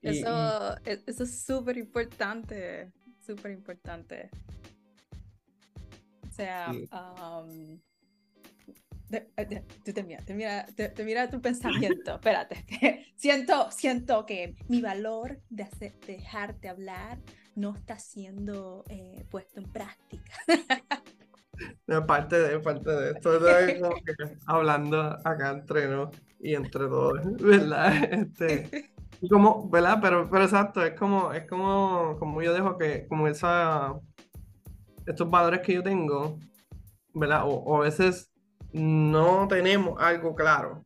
Eso, 0.02 0.76
e, 0.84 1.02
eso 1.06 1.24
es 1.24 1.46
súper 1.46 1.78
importante, 1.78 2.92
súper 3.26 3.52
importante. 3.52 4.30
O 6.28 6.32
sea, 6.32 6.72
um, 6.72 7.80
tú 9.84 9.94
te 9.94 10.04
mira, 10.04 10.24
te 10.24 10.34
mira, 10.34 10.66
te, 10.66 11.04
mira 11.04 11.30
tu 11.30 11.42
pensamiento. 11.42 12.16
Espérate. 12.16 12.66
siento, 13.16 13.72
siento 13.72 14.26
que 14.26 14.56
mi 14.68 14.82
valor 14.82 15.40
de 15.50 15.64
hacer, 15.64 15.94
dejarte 16.06 16.70
hablar 16.70 17.20
no 17.56 17.76
está 17.76 18.00
siendo 18.00 18.84
eh, 18.90 19.26
puesto 19.30 19.60
en 19.60 19.72
práctica. 19.72 20.34
Parte 22.08 22.40
de, 22.40 22.60
parte 22.60 22.90
de 22.90 23.12
esto, 23.12 23.32
como 23.82 23.96
que 23.96 24.14
hablando 24.46 25.02
acá 25.26 25.50
entre 25.50 25.90
nos 25.90 26.16
y 26.40 26.56
entre 26.56 26.88
todos, 26.88 27.20
¿verdad? 27.38 27.92
Este, 28.14 28.92
como, 29.30 29.70
¿verdad? 29.70 30.00
Pero, 30.02 30.30
pero 30.30 30.44
exacto, 30.46 30.82
es 30.86 30.98
como, 30.98 31.34
es 31.34 31.46
como, 31.48 32.16
como 32.18 32.42
yo 32.42 32.54
dejo 32.54 32.78
que, 32.78 33.06
como 33.10 33.28
esa, 33.28 33.94
estos 35.06 35.30
valores 35.30 35.60
que 35.60 35.74
yo 35.74 35.84
tengo, 35.84 36.40
¿verdad? 37.14 37.44
O, 37.44 37.56
o 37.56 37.78
a 37.78 37.82
veces 37.82 38.29
no 38.74 39.48
tenemos 39.48 40.02
algo 40.02 40.36
claro. 40.36 40.84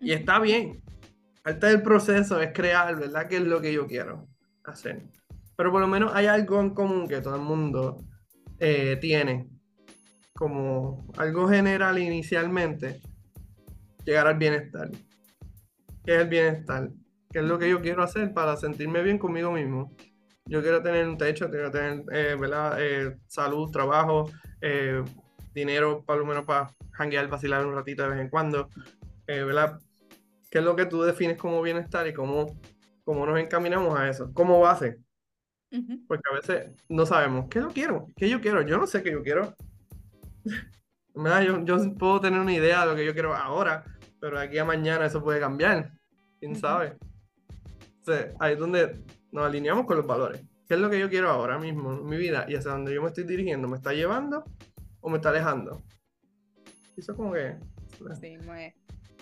Y 0.00 0.12
está 0.12 0.38
bien. 0.38 0.82
Parte 1.42 1.66
del 1.68 1.82
proceso 1.82 2.40
es 2.40 2.52
crear, 2.52 2.96
¿verdad? 2.96 3.28
¿Qué 3.28 3.36
es 3.36 3.42
lo 3.42 3.60
que 3.60 3.72
yo 3.72 3.86
quiero 3.86 4.26
hacer? 4.64 5.02
Pero 5.56 5.72
por 5.72 5.80
lo 5.80 5.86
menos 5.86 6.12
hay 6.14 6.26
algo 6.26 6.60
en 6.60 6.70
común 6.70 7.08
que 7.08 7.20
todo 7.20 7.36
el 7.36 7.42
mundo 7.42 8.04
eh, 8.58 8.98
tiene. 9.00 9.48
Como 10.34 11.06
algo 11.16 11.48
general 11.48 11.98
inicialmente. 11.98 13.00
Llegar 14.04 14.26
al 14.26 14.38
bienestar. 14.38 14.90
¿Qué 16.04 16.14
es 16.14 16.22
el 16.22 16.28
bienestar? 16.28 16.90
¿Qué 17.30 17.38
es 17.40 17.44
lo 17.44 17.58
que 17.58 17.70
yo 17.70 17.80
quiero 17.80 18.02
hacer 18.02 18.32
para 18.32 18.56
sentirme 18.56 19.02
bien 19.02 19.18
conmigo 19.18 19.50
mismo? 19.50 19.92
Yo 20.44 20.62
quiero 20.62 20.80
tener 20.82 21.08
un 21.08 21.18
techo, 21.18 21.50
quiero 21.50 21.70
tener, 21.70 22.04
eh, 22.12 22.36
¿verdad? 22.38 22.76
Eh, 22.78 23.16
salud, 23.26 23.70
trabajo, 23.70 24.30
dinero, 25.56 26.04
por 26.06 26.18
lo 26.18 26.26
menos 26.26 26.44
para 26.44 26.70
hanguear, 26.92 27.28
vacilar 27.28 27.66
un 27.66 27.74
ratito 27.74 28.02
de 28.02 28.10
vez 28.10 28.20
en 28.20 28.28
cuando, 28.28 28.68
eh, 29.26 29.42
¿verdad? 29.42 29.80
¿Qué 30.50 30.58
es 30.58 30.64
lo 30.64 30.76
que 30.76 30.84
tú 30.84 31.02
defines 31.02 31.38
como 31.38 31.62
bienestar 31.62 32.06
y 32.06 32.12
cómo, 32.12 32.60
cómo 33.04 33.26
nos 33.26 33.40
encaminamos 33.40 33.98
a 33.98 34.08
eso? 34.08 34.30
¿Cómo 34.34 34.60
base? 34.60 34.98
Porque 36.06 36.22
a 36.30 36.34
veces 36.34 36.70
no 36.88 37.04
sabemos, 37.06 37.46
¿qué 37.50 37.60
yo 37.60 37.68
quiero? 37.68 38.06
¿Qué 38.16 38.28
yo 38.28 38.40
quiero? 38.40 38.62
Yo 38.62 38.78
no 38.78 38.86
sé 38.86 39.02
qué 39.02 39.10
yo 39.10 39.22
quiero. 39.22 39.54
yo, 41.14 41.64
yo 41.64 41.94
puedo 41.94 42.20
tener 42.20 42.38
una 42.38 42.52
idea 42.52 42.82
de 42.82 42.86
lo 42.86 42.94
que 42.96 43.04
yo 43.04 43.14
quiero 43.14 43.34
ahora, 43.34 43.84
pero 44.20 44.38
de 44.38 44.44
aquí 44.44 44.58
a 44.58 44.64
mañana 44.64 45.06
eso 45.06 45.24
puede 45.24 45.40
cambiar. 45.40 45.90
¿Quién 46.38 46.54
sabe? 46.54 46.96
ahí 48.38 48.52
es 48.52 48.58
donde 48.58 49.02
nos 49.32 49.46
alineamos 49.46 49.84
con 49.84 49.96
los 49.96 50.06
valores. 50.06 50.40
¿Qué 50.68 50.74
es 50.74 50.80
lo 50.80 50.88
que 50.88 51.00
yo 51.00 51.08
quiero 51.08 51.30
ahora 51.30 51.58
mismo 51.58 51.92
en 51.92 52.06
mi 52.06 52.16
vida 52.16 52.44
y 52.48 52.54
hacia 52.54 52.70
dónde 52.70 52.94
yo 52.94 53.02
me 53.02 53.08
estoy 53.08 53.24
dirigiendo? 53.24 53.66
¿Me 53.66 53.76
está 53.76 53.92
llevando 53.92 54.44
o 55.06 55.08
me 55.08 55.18
está 55.18 55.28
alejando? 55.28 55.80
Eso 56.96 57.14
como 57.14 57.32
que... 57.32 57.56
Sí, 58.20 58.36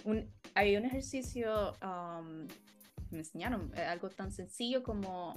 un, 0.04 0.32
hay 0.54 0.76
un 0.78 0.86
ejercicio 0.86 1.74
um, 1.82 2.46
me 3.10 3.18
enseñaron, 3.18 3.70
eh, 3.76 3.82
algo 3.82 4.08
tan 4.08 4.32
sencillo 4.32 4.82
como 4.82 5.34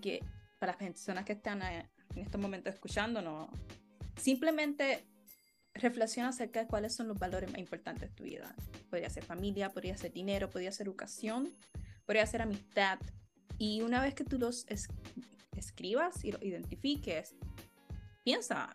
que 0.00 0.24
para 0.58 0.72
las 0.72 0.76
personas 0.78 1.26
que 1.26 1.34
están 1.34 1.60
eh, 1.60 1.90
en 2.14 2.22
estos 2.22 2.40
momentos 2.40 2.72
escuchándonos, 2.72 3.50
simplemente 4.16 5.04
reflexiona 5.74 6.30
acerca 6.30 6.60
de 6.60 6.66
cuáles 6.66 6.94
son 6.94 7.08
los 7.08 7.18
valores 7.18 7.50
más 7.50 7.58
importantes 7.58 8.08
de 8.08 8.14
tu 8.14 8.24
vida. 8.24 8.54
Podría 8.88 9.10
ser 9.10 9.24
familia, 9.24 9.68
podría 9.68 9.94
ser 9.98 10.10
dinero, 10.10 10.48
podría 10.48 10.72
ser 10.72 10.86
educación, 10.86 11.52
podría 12.06 12.24
ser 12.24 12.40
amistad, 12.40 12.98
Y 13.58 13.82
una 13.82 14.00
vez 14.00 14.14
que 14.14 14.24
tú 14.24 14.38
los 14.38 14.66
escribas 15.54 16.24
y 16.24 16.32
los 16.32 16.42
identifiques, 16.42 17.36
piensa, 18.24 18.74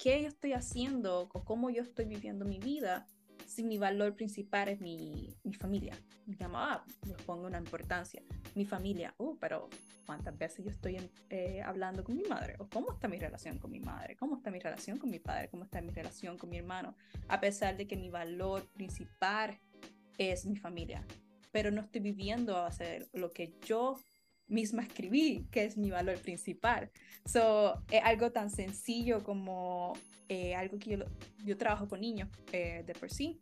¿qué 0.00 0.22
yo 0.22 0.28
estoy 0.28 0.54
haciendo 0.54 1.28
o 1.32 1.44
cómo 1.44 1.68
yo 1.68 1.82
estoy 1.82 2.06
viviendo 2.06 2.44
mi 2.44 2.58
vida 2.58 3.06
si 3.46 3.64
mi 3.64 3.78
valor 3.78 4.14
principal 4.14 4.68
es 4.68 4.80
mi, 4.80 5.36
mi 5.42 5.52
familia? 5.52 5.94
Mi 6.26 6.36
mamá, 6.36 6.74
ah, 6.74 6.84
les 7.06 7.20
pongo 7.22 7.46
una 7.46 7.58
importancia. 7.58 8.22
Mi 8.54 8.64
familia, 8.64 9.14
uh, 9.18 9.36
pero 9.38 9.68
¿cuántas 10.06 10.36
veces 10.38 10.64
yo 10.64 10.70
estoy 10.70 11.10
eh, 11.28 11.60
hablando 11.62 12.02
con 12.02 12.16
mi 12.16 12.24
madre? 12.24 12.56
¿O 12.58 12.68
cómo 12.68 12.92
está 12.92 13.08
mi 13.08 13.18
relación 13.18 13.58
con 13.58 13.70
mi 13.70 13.80
madre? 13.80 14.16
¿Cómo 14.16 14.36
está 14.36 14.50
mi 14.50 14.58
relación 14.58 14.98
con 14.98 15.10
mi 15.10 15.18
padre? 15.18 15.48
¿Cómo 15.50 15.64
está 15.64 15.82
mi 15.82 15.92
relación 15.92 16.38
con 16.38 16.48
mi 16.48 16.56
hermano? 16.56 16.96
A 17.28 17.40
pesar 17.40 17.76
de 17.76 17.86
que 17.86 17.96
mi 17.96 18.08
valor 18.08 18.66
principal 18.70 19.60
es 20.16 20.46
mi 20.46 20.56
familia, 20.56 21.04
pero 21.52 21.70
no 21.70 21.82
estoy 21.82 22.00
viviendo 22.00 22.56
a 22.56 22.68
hacer 22.68 23.08
lo 23.12 23.32
que 23.32 23.54
yo 23.66 23.98
misma 24.50 24.82
escribí, 24.82 25.46
que 25.50 25.64
es 25.64 25.76
mi 25.76 25.90
valor 25.90 26.18
principal. 26.18 26.90
So, 27.24 27.82
es 27.90 28.02
algo 28.04 28.32
tan 28.32 28.50
sencillo 28.50 29.22
como 29.22 29.94
eh, 30.28 30.54
algo 30.54 30.78
que 30.78 30.90
yo, 30.90 31.04
yo, 31.44 31.56
trabajo 31.56 31.88
con 31.88 32.00
niños 32.00 32.28
eh, 32.52 32.84
de 32.86 32.94
por 32.94 33.10
sí. 33.10 33.38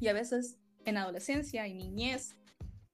Y 0.00 0.08
a 0.08 0.12
veces 0.12 0.58
en 0.84 0.96
adolescencia 0.96 1.66
y 1.66 1.74
niñez, 1.74 2.36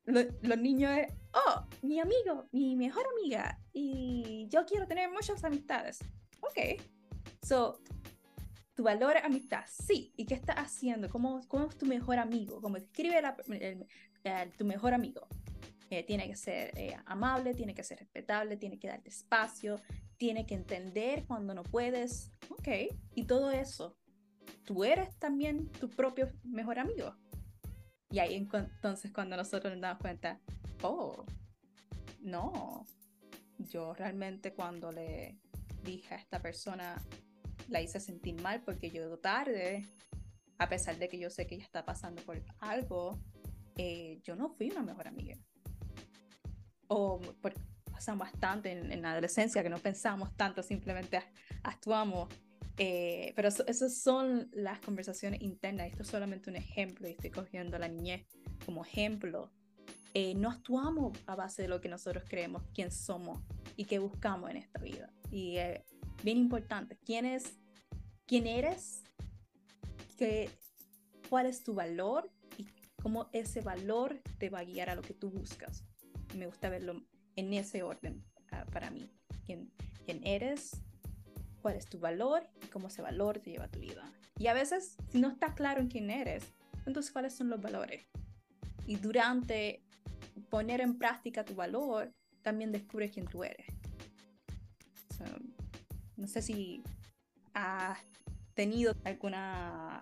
los 0.04 0.58
niños 0.58 0.90
es, 0.98 1.12
oh, 1.32 1.66
mi 1.82 2.00
amigo, 2.00 2.48
mi 2.50 2.74
mejor 2.76 3.04
amiga, 3.18 3.58
y 3.72 4.46
yo 4.48 4.64
quiero 4.66 4.86
tener 4.86 5.10
muchas 5.10 5.44
amistades. 5.44 5.98
Ok. 6.40 6.80
So, 7.42 7.78
tu 8.74 8.84
valor 8.84 9.16
es 9.16 9.24
amistad, 9.24 9.64
sí. 9.68 10.12
¿Y 10.16 10.26
qué 10.26 10.34
estás 10.34 10.56
haciendo? 10.56 11.08
¿Cómo, 11.08 11.40
cómo 11.48 11.66
es 11.66 11.76
tu 11.76 11.86
mejor 11.86 12.18
amigo? 12.18 12.60
¿Cómo 12.60 12.76
describe 12.76 13.20
la, 13.20 13.36
tu 14.56 14.64
mejor 14.64 14.94
amigo? 14.94 15.26
Eh, 15.92 16.04
tiene 16.04 16.26
que 16.26 16.36
ser 16.36 16.72
eh, 16.78 16.96
amable, 17.04 17.52
tiene 17.52 17.74
que 17.74 17.84
ser 17.84 17.98
respetable, 17.98 18.56
tiene 18.56 18.78
que 18.78 18.88
darte 18.88 19.10
espacio, 19.10 19.78
tiene 20.16 20.46
que 20.46 20.54
entender 20.54 21.26
cuando 21.26 21.52
no 21.52 21.62
puedes. 21.64 22.32
Ok, 22.48 22.68
y 23.14 23.24
todo 23.24 23.50
eso, 23.50 23.98
tú 24.64 24.84
eres 24.84 25.14
también 25.18 25.70
tu 25.72 25.90
propio 25.90 26.32
mejor 26.44 26.78
amigo. 26.78 27.14
Y 28.08 28.20
ahí 28.20 28.36
entonces 28.36 29.12
cuando 29.12 29.36
nosotros 29.36 29.70
nos 29.70 29.82
damos 29.82 30.00
cuenta, 30.00 30.40
oh, 30.80 31.26
no, 32.22 32.86
yo 33.58 33.92
realmente 33.92 34.54
cuando 34.54 34.90
le 34.92 35.38
dije 35.84 36.14
a 36.14 36.16
esta 36.16 36.40
persona, 36.40 37.02
la 37.68 37.82
hice 37.82 38.00
sentir 38.00 38.40
mal 38.40 38.62
porque 38.62 38.88
yo 38.88 39.18
tarde, 39.18 39.86
a 40.56 40.70
pesar 40.70 40.96
de 40.96 41.10
que 41.10 41.18
yo 41.18 41.28
sé 41.28 41.46
que 41.46 41.56
ella 41.56 41.64
está 41.64 41.84
pasando 41.84 42.22
por 42.22 42.42
algo, 42.60 43.20
eh, 43.76 44.20
yo 44.22 44.36
no 44.36 44.48
fui 44.48 44.70
una 44.70 44.82
mejor 44.82 45.06
amiga 45.06 45.36
o 46.92 47.20
pasan 47.90 48.18
bastante 48.18 48.72
en, 48.72 49.02
la 49.02 49.12
adolescencia 49.12 49.62
que 49.62 49.70
no 49.70 49.78
pensamos 49.78 50.36
tanto, 50.36 50.62
simplemente 50.62 51.20
actuamos. 51.62 52.28
Eh, 52.78 53.32
pero 53.36 53.48
esas 53.48 53.98
son 53.98 54.48
las 54.52 54.80
conversaciones 54.80 55.42
internas. 55.42 55.88
Esto 55.88 56.02
es 56.02 56.08
solamente 56.08 56.50
un 56.50 56.56
ejemplo 56.56 57.06
y 57.08 57.12
estoy 57.12 57.30
cogiendo 57.30 57.76
a 57.76 57.78
la 57.78 57.88
niñez 57.88 58.26
como 58.64 58.84
ejemplo. 58.84 59.50
Eh, 60.14 60.34
no 60.34 60.50
actuamos 60.50 61.18
a 61.26 61.34
base 61.34 61.62
de 61.62 61.68
lo 61.68 61.80
que 61.80 61.88
nosotros 61.88 62.24
creemos, 62.28 62.62
quién 62.74 62.90
somos 62.90 63.40
y 63.76 63.84
qué 63.86 63.98
buscamos 63.98 64.50
en 64.50 64.56
esta 64.58 64.80
vida. 64.80 65.10
Y 65.30 65.56
es 65.56 65.80
bien 66.22 66.38
importante, 66.38 66.98
quién, 67.04 67.24
es, 67.24 67.58
quién 68.26 68.46
eres, 68.46 69.02
qué, 70.18 70.50
cuál 71.30 71.46
es 71.46 71.62
tu 71.62 71.74
valor 71.74 72.30
y 72.58 72.66
cómo 73.02 73.30
ese 73.32 73.62
valor 73.62 74.20
te 74.38 74.50
va 74.50 74.60
a 74.60 74.64
guiar 74.64 74.90
a 74.90 74.94
lo 74.94 75.02
que 75.02 75.14
tú 75.14 75.30
buscas 75.30 75.84
me 76.36 76.46
gusta 76.46 76.68
verlo 76.68 77.02
en 77.36 77.52
ese 77.52 77.82
orden 77.82 78.24
ah, 78.50 78.64
para 78.72 78.90
mí. 78.90 79.10
¿Quién, 79.46 79.70
¿Quién, 80.04 80.26
eres? 80.26 80.82
¿Cuál 81.60 81.76
es 81.76 81.86
tu 81.86 81.98
valor? 81.98 82.48
Y 82.62 82.66
cómo 82.66 82.88
ese 82.88 83.02
valor 83.02 83.38
te 83.38 83.50
lleva 83.50 83.64
a 83.64 83.70
tu 83.70 83.80
vida. 83.80 84.04
Y 84.38 84.46
a 84.48 84.54
veces, 84.54 84.96
si 85.10 85.20
no 85.20 85.28
estás 85.28 85.54
claro 85.54 85.80
en 85.80 85.88
quién 85.88 86.10
eres, 86.10 86.44
entonces 86.86 87.12
cuáles 87.12 87.34
son 87.34 87.48
los 87.48 87.60
valores. 87.60 88.06
Y 88.86 88.96
durante 88.96 89.82
poner 90.50 90.80
en 90.80 90.98
práctica 90.98 91.44
tu 91.44 91.54
valor, 91.54 92.12
también 92.42 92.72
descubres 92.72 93.12
quién 93.12 93.26
tú 93.26 93.44
eres. 93.44 93.66
no 96.16 96.26
sé 96.28 96.42
si 96.42 96.82
has 97.54 97.98
tenido 98.54 98.94
alguna 99.04 100.00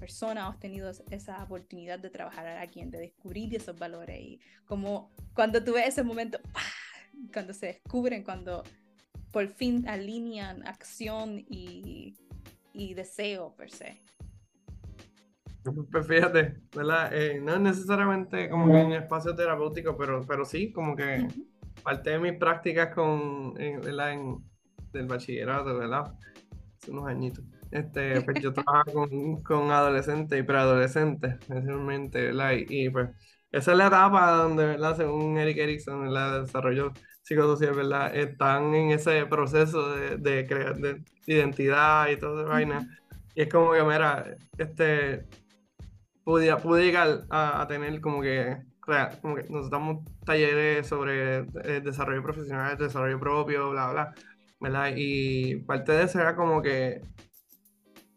persona 0.00 0.48
has 0.48 0.58
tenido 0.58 0.90
esa 1.10 1.44
oportunidad 1.44 1.98
de 1.98 2.10
trabajar 2.10 2.46
a 2.46 2.60
alguien, 2.62 2.90
de 2.90 2.98
descubrir 2.98 3.54
esos 3.54 3.78
valores 3.78 4.18
y 4.18 4.40
como 4.64 5.10
cuando 5.34 5.62
tuve 5.62 5.86
ese 5.86 6.02
momento, 6.02 6.40
cuando 7.32 7.52
se 7.52 7.66
descubren, 7.66 8.24
cuando 8.24 8.64
por 9.30 9.46
fin 9.46 9.86
alinean 9.86 10.66
acción 10.66 11.38
y, 11.48 12.16
y 12.72 12.94
deseo 12.94 13.54
per 13.54 13.70
se. 13.70 14.02
Pues 15.92 16.06
fíjate, 16.06 16.56
¿verdad? 16.74 17.12
Eh, 17.12 17.38
no 17.38 17.54
es 17.54 17.60
necesariamente 17.60 18.48
como 18.48 18.72
que 18.72 18.80
en 18.80 18.92
espacio 18.92 19.34
terapéutico, 19.34 19.94
pero, 19.96 20.24
pero 20.26 20.46
sí, 20.46 20.72
como 20.72 20.96
que 20.96 21.28
parte 21.84 22.10
de 22.10 22.18
mis 22.18 22.38
prácticas 22.38 22.94
con, 22.94 23.52
¿verdad? 23.54 24.14
En, 24.14 24.38
del 24.90 25.06
bachillerato, 25.06 25.76
¿verdad? 25.76 26.14
Hace 26.76 26.90
unos 26.90 27.06
añitos. 27.06 27.44
Este, 27.70 28.20
pues 28.22 28.42
yo 28.42 28.52
trabajo 28.52 28.92
con, 28.92 29.42
con, 29.42 29.70
adolescentes 29.70 30.38
y 30.38 30.42
preadolescentes, 30.42 31.34
especialmente, 31.40 32.26
¿verdad? 32.26 32.52
Y, 32.56 32.90
pues 32.90 33.10
esa 33.52 33.72
es 33.72 33.78
la 33.78 33.88
etapa 33.88 34.30
donde, 34.32 34.66
¿verdad? 34.66 34.96
Según 34.96 35.38
Eric 35.38 35.58
Erickson, 35.58 36.06
el 36.06 36.42
desarrollo 36.42 36.92
psicosocial, 37.22 37.74
¿verdad? 37.74 38.14
Están 38.14 38.74
en 38.74 38.90
ese 38.92 39.26
proceso 39.26 39.94
de, 39.94 40.16
de 40.16 40.46
crear 40.46 40.76
de 40.76 41.02
identidad 41.26 42.08
y 42.08 42.16
todo 42.16 42.42
esa 42.42 42.50
vaina. 42.50 42.88
Y 43.34 43.42
es 43.42 43.48
como 43.48 43.72
que, 43.72 43.82
mira, 43.82 44.36
este, 44.58 45.26
pude, 46.24 46.54
pude 46.56 46.84
llegar 46.84 47.22
a, 47.30 47.62
a 47.62 47.66
tener 47.68 48.00
como 48.00 48.22
que, 48.22 48.56
como 49.20 49.36
que 49.36 49.48
nos 49.48 49.70
damos 49.70 50.04
talleres 50.24 50.86
sobre 50.86 51.38
eh, 51.38 51.80
desarrollo 51.82 52.22
profesional, 52.22 52.76
desarrollo 52.76 53.18
propio, 53.20 53.70
bla, 53.70 53.90
bla, 53.92 54.14
¿verdad? 54.60 54.92
Y 54.96 55.56
parte 55.62 55.92
de 55.92 56.04
eso 56.04 56.20
era 56.20 56.36
como 56.36 56.62
que 56.62 57.00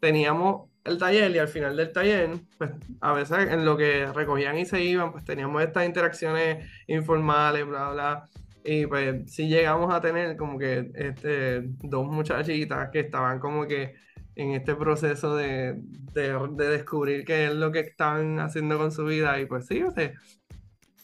teníamos 0.04 0.68
el 0.84 0.98
taller 0.98 1.30
y 1.34 1.38
al 1.38 1.48
final 1.48 1.74
del 1.76 1.90
taller, 1.90 2.30
pues 2.58 2.72
a 3.00 3.14
veces 3.14 3.38
en 3.50 3.64
lo 3.64 3.74
que 3.74 4.04
recogían 4.12 4.58
y 4.58 4.66
se 4.66 4.82
iban, 4.82 5.12
pues 5.12 5.24
teníamos 5.24 5.62
estas 5.62 5.86
interacciones 5.86 6.70
informales, 6.86 7.66
bla, 7.66 7.90
bla. 7.90 8.28
Y 8.62 8.86
pues 8.86 9.32
sí 9.32 9.48
llegamos 9.48 9.94
a 9.94 10.02
tener 10.02 10.36
como 10.36 10.58
que 10.58 10.90
este, 10.94 11.62
dos 11.82 12.06
muchachitas 12.06 12.90
que 12.90 13.00
estaban 13.00 13.38
como 13.38 13.66
que 13.66 13.94
en 14.36 14.50
este 14.50 14.74
proceso 14.74 15.36
de, 15.36 15.80
de, 16.12 16.68
descubrir 16.68 17.24
qué 17.24 17.46
es 17.46 17.54
lo 17.54 17.72
que 17.72 17.80
están 17.80 18.38
haciendo 18.40 18.76
con 18.76 18.92
su 18.92 19.06
vida. 19.06 19.40
Y 19.40 19.46
pues 19.46 19.66
sí, 19.66 19.82
o 19.82 19.90
sea, 19.90 20.12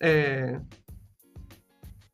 eh, 0.01 0.59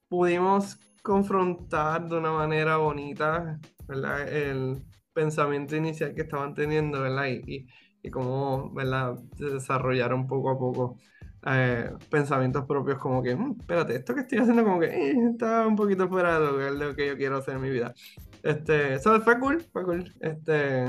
pudimos 0.09 0.79
confrontar 1.03 2.09
de 2.09 2.17
una 2.17 2.31
manera 2.33 2.77
bonita, 2.77 3.59
¿verdad? 3.89 4.29
El, 4.29 4.85
pensamiento 5.17 5.75
inicial 5.75 6.15
que 6.15 6.23
estaban 6.23 6.55
teniendo, 6.55 7.01
¿verdad? 7.01 7.27
Y, 7.29 7.67
y, 8.03 8.11
cómo, 8.11 8.71
¿verdad? 8.75 9.15
Desarrollaron 9.39 10.27
poco 10.27 10.51
a 10.51 10.59
poco 10.59 10.99
eh, 11.47 11.91
pensamientos 12.11 12.67
propios 12.67 12.99
como 12.99 13.23
que, 13.23 13.35
mm, 13.35 13.57
espérate, 13.61 13.97
esto 13.97 14.15
que 14.15 14.21
estoy 14.21 14.39
haciendo 14.39 14.63
como 14.63 14.79
que 14.79 14.87
eh, 14.87 15.15
está 15.31 15.67
un 15.67 15.75
poquito 15.75 16.07
fuera 16.09 16.39
de 16.39 16.71
lo, 16.71 16.95
que 16.95 17.09
yo 17.09 17.17
quiero 17.17 17.39
hacer 17.39 17.55
en 17.55 17.63
mi 17.63 17.71
vida. 17.71 17.95
Este, 18.43 18.95
eso 18.95 19.19
fue 19.23 19.41
cool, 19.41 19.63
fue 19.73 19.85
cool, 19.85 20.13
este, 20.21 20.85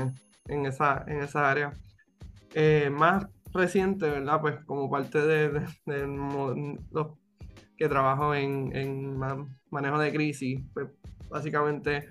en 0.46 0.66
esa, 0.66 1.04
en 1.06 1.22
esa 1.22 1.50
área. 1.50 1.72
Eh, 2.54 2.90
más 2.90 3.26
reciente, 3.54 4.10
¿verdad? 4.10 4.40
Pues 4.42 4.56
como 4.66 4.90
parte 4.90 5.20
de, 5.20 5.66
los 6.90 7.06
que 7.78 7.88
trabajo 7.88 8.34
en, 8.34 8.76
en 8.76 9.16
manejo 9.70 9.98
de 9.98 10.12
crisis, 10.12 10.60
pues 10.74 10.88
básicamente 11.30 12.08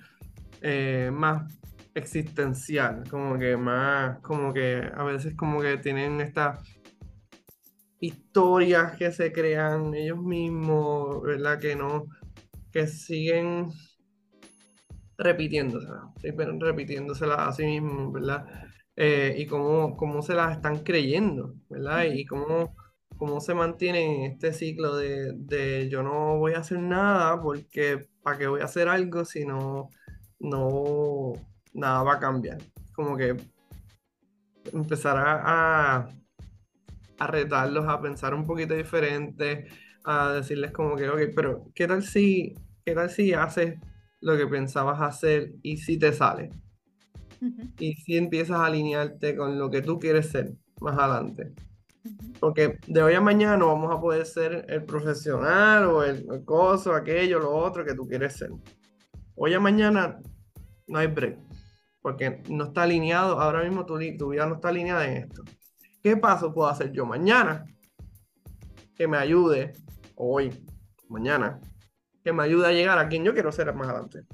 más 1.12 1.44
existencial, 1.98 3.04
como 3.10 3.38
que 3.38 3.58
más, 3.58 4.20
como 4.20 4.54
que 4.54 4.82
a 4.94 5.04
veces 5.04 5.36
como 5.36 5.62
que 5.62 5.78
tienen 5.78 6.22
estas 6.22 6.60
historias 8.00 8.96
que 8.98 9.12
se 9.12 9.32
crean 9.32 9.94
ellos 9.96 10.22
mismos, 10.22 11.22
¿verdad? 11.24 11.60
Que 11.60 11.76
no, 11.76 12.06
que 12.72 12.88
siguen 12.88 13.70
repitiéndoselas, 15.18 16.04
repitiéndoselas 16.60 17.40
a 17.40 17.52
sí 17.52 17.66
mismos, 17.66 18.14
¿verdad? 18.14 18.46
Eh, 18.96 19.36
y 19.38 19.48
cómo, 19.48 19.96
cómo, 19.98 20.22
se 20.22 20.36
las 20.36 20.56
están 20.56 20.84
creyendo, 20.84 21.56
¿verdad? 21.70 22.06
Y 22.06 22.26
cómo, 22.26 22.76
cómo 23.18 23.40
se 23.42 23.54
mantienen 23.56 24.12
en 24.12 24.32
este 24.32 24.54
ciclo 24.54 24.96
de, 24.96 25.34
de, 25.36 25.90
yo 25.90 26.04
no 26.04 26.38
voy 26.38 26.54
a 26.54 26.60
hacer 26.60 26.80
nada 26.80 27.42
porque 27.42 28.08
para 28.24 28.38
qué 28.38 28.48
voy 28.48 28.62
a 28.62 28.66
hacer 28.66 28.88
algo 28.88 29.26
si 29.26 29.46
no, 29.46 29.90
no, 30.40 31.34
nada 31.78 32.04
va 32.04 32.16
a 32.16 32.20
cambiar. 32.20 32.58
Como 32.94 33.16
que 33.16 33.38
empezar 34.74 35.16
a, 35.18 36.10
a, 37.18 37.28
retarlos 37.28 37.88
a 37.88 38.02
pensar 38.02 38.34
un 38.34 38.46
poquito 38.46 38.74
diferente, 38.74 39.68
a 40.04 40.34
decirles 40.34 40.72
como 40.72 40.96
que, 40.96 41.08
ok, 41.10 41.22
pero 41.36 41.72
¿qué 41.74 41.88
tal 41.88 42.04
si, 42.04 42.56
qué 42.84 42.94
tal 42.94 43.10
si 43.10 43.34
haces 43.34 43.80
lo 44.20 44.36
que 44.36 44.48
pensabas 44.48 45.02
hacer 45.02 45.54
y 45.62 45.78
si 45.78 45.98
te 45.98 46.12
sale? 46.12 46.50
Y 47.80 47.94
si 47.94 48.18
empiezas 48.18 48.60
a 48.60 48.66
alinearte 48.66 49.36
con 49.36 49.60
lo 49.60 49.70
que 49.70 49.82
tú 49.82 50.00
quieres 50.00 50.30
ser 50.30 50.54
más 50.82 50.98
adelante. 50.98 51.54
Porque 52.40 52.80
de 52.88 53.04
hoy 53.04 53.14
a 53.14 53.22
mañana 53.22 53.58
no 53.58 53.68
vamos 53.68 53.96
a 53.96 54.02
poder 54.02 54.26
ser 54.26 54.66
el 54.70 54.84
profesional 54.84 55.86
o 55.86 56.04
el, 56.04 56.26
el 56.32 56.44
coso, 56.44 56.96
aquello, 56.96 57.40
lo 57.40 57.56
otro 57.56 57.86
que 57.86 57.94
tú 57.94 58.08
quieres 58.08 58.34
ser. 58.34 58.50
Hoy 59.36 59.54
a 59.54 59.60
mañana 59.60 60.20
no 60.88 60.98
hay 60.98 61.08
break. 61.08 61.47
Porque 62.02 62.42
no 62.50 62.66
está 62.66 62.84
alineado, 62.84 63.40
ahora 63.40 63.64
mismo 63.64 63.86
tu, 63.86 63.98
vida 63.98 64.46
no 64.46 64.56
está 64.56 64.70
alineada 64.70 65.06
en 65.06 65.18
esto. 65.24 65.44
¿Qué 66.02 66.16
paso 66.16 66.54
puedo 66.54 66.70
hacer 66.70 66.92
yo 66.92 67.06
mañana 67.06 67.66
que 68.96 69.08
me 69.08 69.18
ayude, 69.18 69.74
hoy, 70.16 70.66
mañana, 71.10 71.60
que 72.24 72.32
me 72.34 72.44
ayude 72.44 72.68
a 72.68 72.72
llegar 72.72 72.98
a 72.98 73.10
quien 73.10 73.24
yo 73.24 73.34
quiero 73.34 73.52
ser 73.52 73.74
más 73.74 73.90
adelante? 73.90 74.26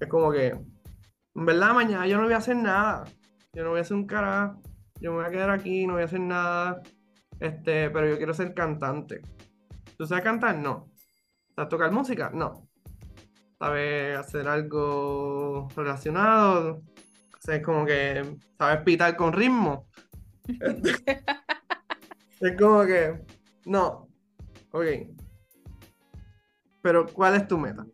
Es 0.00 0.08
como 0.08 0.32
que, 0.32 0.48
en 0.48 1.46
verdad, 1.46 1.74
mañana 1.74 2.06
yo 2.06 2.16
no 2.16 2.24
voy 2.24 2.34
a 2.34 2.38
hacer 2.38 2.56
nada. 2.56 3.04
Yo 3.52 3.62
no 3.64 3.70
voy 3.70 3.78
a 3.78 3.82
hacer 3.82 3.96
un 3.96 4.06
carajo. 4.06 4.60
Yo 5.00 5.12
me 5.12 5.18
voy 5.18 5.26
a 5.26 5.30
quedar 5.30 5.50
aquí, 5.50 5.86
no 5.86 5.94
voy 5.94 6.02
a 6.02 6.06
hacer 6.06 6.20
nada. 6.20 6.82
Este, 7.40 7.90
pero 7.90 8.08
yo 8.08 8.16
quiero 8.16 8.34
ser 8.34 8.54
cantante. 8.54 9.20
¿Tú 9.96 10.06
sabes 10.06 10.24
cantar? 10.24 10.56
No. 10.56 10.90
¿Sabes 11.54 11.68
tocar 11.68 11.92
música? 11.92 12.30
No. 12.32 12.63
¿Sabes 13.58 14.18
hacer 14.18 14.48
algo 14.48 15.68
relacionado? 15.76 16.82
Es 17.46 17.62
como 17.62 17.84
que, 17.84 18.36
¿sabes 18.58 18.82
pitar 18.84 19.16
con 19.16 19.32
ritmo? 19.32 19.88
Es 22.40 22.58
como 22.58 22.84
que, 22.84 23.22
no. 23.64 24.08
Ok. 24.72 24.84
Pero, 26.82 27.06
¿cuál 27.06 27.36
es 27.36 27.48
tu 27.48 27.56
meta? 27.56 27.86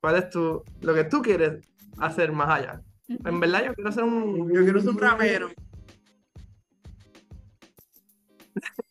¿Cuál 0.00 0.16
es 0.16 0.28
tu, 0.28 0.62
lo 0.82 0.92
que 0.92 1.04
tú 1.04 1.22
quieres 1.22 1.66
hacer 1.96 2.30
más 2.30 2.50
allá? 2.50 2.82
En 3.08 3.40
verdad, 3.40 3.64
yo 3.64 3.74
quiero 3.74 3.90
ser 3.90 4.04
un, 4.04 4.52
yo 4.52 4.62
quiero 4.64 4.80
ser 4.80 4.90
un 4.90 4.98
rapero. 4.98 5.48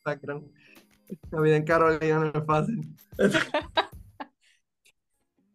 La 1.29 1.41
vida 1.41 1.57
en 1.57 1.65
Carolina 1.65 2.19
no 2.19 2.27
es 2.27 2.45
fácil. 2.45 2.95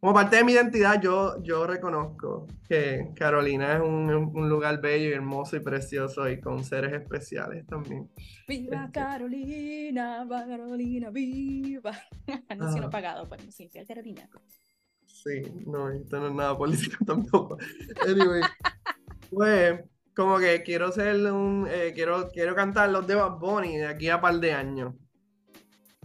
Como 0.01 0.15
parte 0.15 0.37
de 0.37 0.45
mi 0.45 0.53
identidad, 0.53 1.01
yo, 1.03 1.43
yo 1.43 1.67
reconozco 1.67 2.47
que 2.69 3.11
Carolina 3.17 3.75
es 3.75 3.81
un, 3.81 4.09
un 4.11 4.49
lugar 4.49 4.81
bello 4.81 5.09
y 5.09 5.13
hermoso 5.13 5.57
y 5.57 5.61
precioso 5.61 6.29
y 6.29 6.41
con 6.41 6.63
seres 6.65 6.93
especiales 6.93 7.67
también. 7.67 8.09
Viva 8.47 8.85
Este. 8.87 8.93
Carolina, 8.93 10.25
va 10.25 10.47
Carolina, 10.47 11.11
viva. 11.11 11.91
Anuncio 12.49 12.81
no 12.81 12.87
Ah. 12.87 12.91
pagado, 12.91 13.29
pues 13.29 13.43
sí, 13.55 13.69
fiel 13.69 13.87
Carolina. 13.87 14.29
Sí, 15.05 15.43
no, 15.67 15.91
esto 15.91 16.21
no 16.21 16.29
es 16.29 16.35
nada 16.35 16.57
político 16.57 16.97
tampoco. 17.05 17.59
Anyway, 18.07 18.43
pues, 19.31 19.81
como 20.15 20.39
que 20.39 20.63
quiero 20.63 20.93
ser 20.93 21.17
un, 21.33 21.67
eh, 21.69 21.93
quiero, 21.93 22.31
quiero 22.31 22.55
cantar 22.55 22.91
los 22.91 23.05
de 23.07 23.17
Bad 23.17 23.39
Bunny 23.39 23.79
de 23.79 23.87
aquí 23.87 24.09
a 24.11 24.21
par 24.21 24.39
de 24.39 24.53
años. 24.53 24.95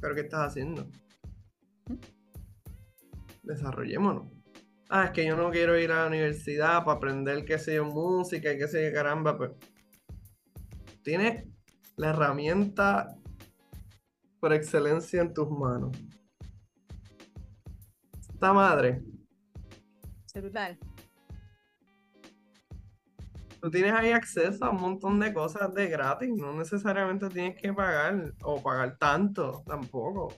¿Pero 0.01 0.15
qué 0.15 0.21
estás 0.21 0.47
haciendo? 0.47 0.87
Desarrollémonos. 3.43 4.31
Ah, 4.89 5.05
es 5.05 5.11
que 5.11 5.25
yo 5.25 5.35
no 5.35 5.51
quiero 5.51 5.77
ir 5.77 5.91
a 5.91 6.01
la 6.01 6.07
universidad 6.07 6.83
para 6.83 6.97
aprender 6.97 7.45
qué 7.45 7.57
sé 7.57 7.75
yo, 7.75 7.85
música 7.85 8.53
y 8.53 8.57
qué 8.57 8.67
sé 8.67 8.85
yo, 8.87 8.93
caramba, 8.93 9.37
pues. 9.37 9.51
Tienes 11.03 11.45
la 11.97 12.09
herramienta 12.09 13.15
por 14.39 14.53
excelencia 14.53 15.21
en 15.21 15.33
tus 15.33 15.49
manos. 15.49 15.91
Esta 18.19 18.53
madre. 18.53 19.03
Celular. 20.25 20.77
Tú 23.61 23.69
tienes 23.69 23.93
ahí 23.93 24.11
acceso 24.11 24.65
a 24.65 24.71
un 24.71 24.81
montón 24.81 25.19
de 25.19 25.33
cosas 25.33 25.73
de 25.73 25.87
gratis, 25.87 26.29
no 26.35 26.53
necesariamente 26.53 27.29
tienes 27.29 27.61
que 27.61 27.71
pagar 27.71 28.33
o 28.43 28.61
pagar 28.61 28.97
tanto 28.97 29.63
tampoco 29.65 30.33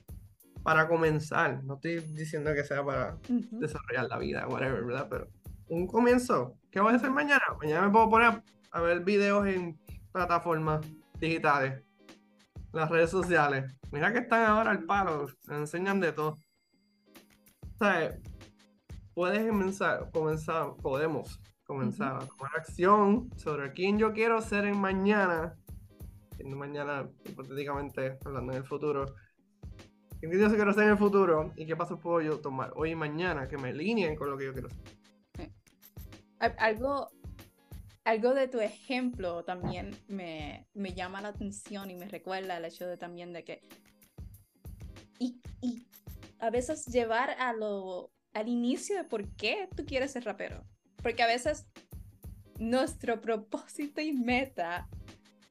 para 0.65 0.88
comenzar. 0.88 1.63
No 1.63 1.75
estoy 1.75 1.99
diciendo 1.99 2.51
que 2.56 2.63
sea 2.63 2.84
para 2.84 3.19
desarrollar 3.51 4.08
la 4.10 4.17
vida, 4.17 4.47
whatever, 4.47 4.84
¿verdad? 4.84 5.08
Pero 5.08 5.28
un 5.67 5.86
comienzo. 5.86 6.58
¿Qué 6.71 6.80
voy 6.80 6.93
a 6.93 6.95
hacer 6.95 7.12
mañana? 7.12 7.43
Mañana 7.62 7.86
me 7.86 7.91
puedo 7.91 8.10
poner 8.10 8.41
a, 8.71 8.82
ver 8.82 9.04
videos 9.04 9.45
en 9.45 9.80
plataformas 10.12 10.84
digitales, 11.19 11.84
las 12.73 12.89
redes 12.89 13.12
sociales. 13.12 13.71
Mira 13.91 14.12
que 14.12 14.19
están 14.19 14.43
ahora 14.43 14.71
al 14.71 14.86
palo, 14.86 15.28
me 15.47 15.58
enseñan 15.58 15.99
de 15.99 16.12
todo. 16.12 16.36
¿Sabes? 17.78 18.19
Puedes 19.13 19.47
comenzar, 19.47 20.10
comenzar, 20.12 20.73
podemos 20.82 21.39
comenzar 21.63 22.15
a 22.15 22.25
tomar 22.25 22.51
acción 22.58 23.30
sobre 23.38 23.71
quién 23.71 23.99
yo 23.99 24.13
quiero 24.13 24.41
ser 24.41 24.65
en 24.65 24.80
mañana. 24.80 25.56
En 26.39 26.58
mañana, 26.58 27.08
hipotéticamente, 27.23 28.17
hablando 28.25 28.51
en 28.54 28.58
el 28.58 28.65
futuro. 28.65 29.06
¿Quién 30.29 30.41
yo 30.41 30.55
quiero 30.55 30.73
ser 30.73 30.83
en 30.83 30.89
el 30.91 30.97
futuro? 30.97 31.53
¿Y 31.55 31.65
qué 31.65 31.75
pasos 31.75 31.99
puedo 31.99 32.21
yo 32.21 32.39
tomar 32.39 32.71
hoy 32.75 32.91
y 32.91 32.95
mañana 32.95 33.47
que 33.47 33.57
me 33.57 33.69
alineen 33.69 34.15
con 34.15 34.29
lo 34.29 34.38
que 34.38 34.45
yo 34.45 34.53
quiero 34.53 34.69
ser? 34.69 35.51
Al- 36.39 36.55
Algo, 36.59 37.09
algo 38.03 38.33
de 38.33 38.47
tu 38.47 38.59
ejemplo 38.59 39.43
también 39.43 39.95
me, 40.07 40.67
me 40.73 40.93
llama 40.93 41.21
la 41.21 41.29
atención 41.29 41.89
y 41.89 41.95
me 41.95 42.07
recuerda 42.07 42.57
el 42.57 42.65
hecho 42.65 42.85
de 42.88 42.97
también 42.97 43.33
de 43.33 43.43
que 43.43 43.61
y, 45.19 45.39
y 45.61 45.85
a 46.39 46.49
veces 46.49 46.85
llevar 46.85 47.29
a 47.39 47.53
lo, 47.53 48.11
al 48.33 48.47
inicio 48.49 48.97
de 48.97 49.05
por 49.05 49.27
qué 49.35 49.69
tú 49.75 49.85
quieres 49.85 50.11
ser 50.11 50.25
rapero. 50.25 50.63
Porque 51.01 51.23
a 51.23 51.27
veces 51.27 51.65
nuestro 52.59 53.21
propósito 53.21 54.01
y 54.01 54.11
meta 54.11 54.88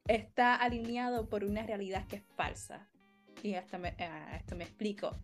está 0.07 0.55
alineado 0.55 1.27
por 1.27 1.43
una 1.43 1.63
realidad 1.63 2.05
que 2.07 2.17
es 2.17 2.23
falsa. 2.35 2.87
Y 3.45 3.53
hasta 3.53 3.77
me, 3.77 3.95
ah, 3.99 4.37
esto 4.37 4.55
me 4.55 4.63
explico. 4.63 5.15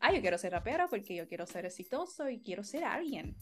Ah, 0.00 0.12
yo 0.12 0.20
quiero 0.20 0.36
ser 0.36 0.50
rapero 0.50 0.88
porque 0.90 1.14
yo 1.14 1.28
quiero 1.28 1.46
ser 1.46 1.64
exitoso 1.64 2.28
y 2.28 2.40
quiero 2.40 2.64
ser 2.64 2.82
alguien. 2.82 3.36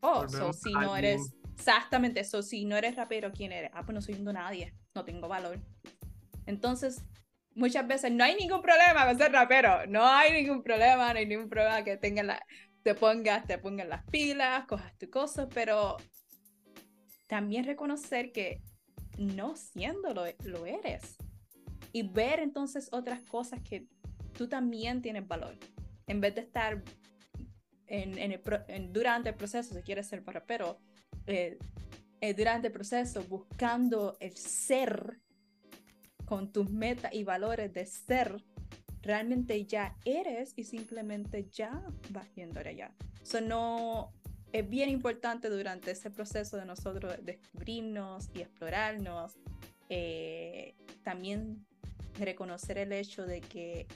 Oh, 0.00 0.28
so 0.28 0.52
si 0.52 0.72
no 0.72 0.96
eres, 0.96 1.32
exactamente 1.54 2.18
eso, 2.18 2.42
si 2.42 2.64
no 2.64 2.76
eres 2.76 2.96
rapero, 2.96 3.30
¿quién 3.30 3.52
eres? 3.52 3.70
Ah, 3.72 3.84
pues 3.84 3.94
no 3.94 4.02
soy 4.02 4.16
un 4.16 4.24
nadie, 4.24 4.74
no 4.96 5.04
tengo 5.04 5.28
valor. 5.28 5.60
Entonces, 6.46 7.04
muchas 7.54 7.86
veces 7.86 8.10
no 8.10 8.24
hay 8.24 8.34
ningún 8.34 8.60
problema 8.60 9.06
con 9.06 9.16
ser 9.16 9.30
rapero, 9.30 9.86
no 9.86 10.04
hay 10.04 10.32
ningún 10.32 10.64
problema, 10.64 11.12
no 11.12 11.20
hay 11.20 11.26
ningún 11.26 11.48
problema 11.48 11.84
que 11.84 11.96
tengas 11.98 12.26
la, 12.26 12.44
te 12.82 12.96
pongas, 12.96 13.46
te 13.46 13.58
pongas 13.58 13.86
las 13.86 14.02
pilas, 14.06 14.66
cojas 14.66 14.98
tu 14.98 15.08
cosa, 15.08 15.48
pero 15.48 15.98
también 17.28 17.64
reconocer 17.64 18.32
que 18.32 18.60
no 19.18 19.54
siéndolo 19.54 20.24
lo 20.42 20.66
eres 20.66 21.16
y 21.92 22.02
ver 22.02 22.40
entonces 22.40 22.88
otras 22.92 23.22
cosas 23.22 23.60
que 23.62 23.86
tú 24.36 24.48
también 24.48 25.02
tienes 25.02 25.26
valor 25.28 25.56
en 26.06 26.20
vez 26.20 26.34
de 26.34 26.40
estar 26.42 26.82
en, 27.86 28.18
en 28.18 28.32
el 28.32 28.40
pro- 28.40 28.64
en- 28.68 28.92
durante 28.92 29.28
el 29.30 29.34
proceso 29.34 29.74
si 29.74 29.82
quieres 29.82 30.06
ser 30.06 30.24
rapero 30.24 30.78
eh, 31.26 31.58
eh, 32.20 32.34
durante 32.34 32.68
el 32.68 32.72
proceso 32.72 33.22
buscando 33.24 34.16
el 34.20 34.36
ser 34.36 35.20
con 36.24 36.50
tus 36.52 36.70
metas 36.70 37.12
y 37.12 37.24
valores 37.24 37.72
de 37.72 37.84
ser 37.86 38.42
realmente 39.02 39.64
ya 39.66 39.96
eres 40.04 40.54
y 40.56 40.64
simplemente 40.64 41.48
ya 41.50 41.82
vas 42.10 42.32
yendo 42.34 42.60
allá. 42.60 42.94
Eso 43.20 43.40
no 43.40 44.12
es 44.52 44.68
bien 44.68 44.88
importante 44.88 45.50
durante 45.50 45.90
ese 45.90 46.10
proceso 46.10 46.56
de 46.56 46.64
nosotros 46.64 47.14
descubrirnos 47.22 48.30
y 48.34 48.40
explorarnos. 48.42 49.36
eh, 49.88 50.74
también 51.02 51.66
reconocer 52.18 52.78
el 52.78 52.92
hecho 52.92 53.26
de 53.26 53.40
que 53.40 53.86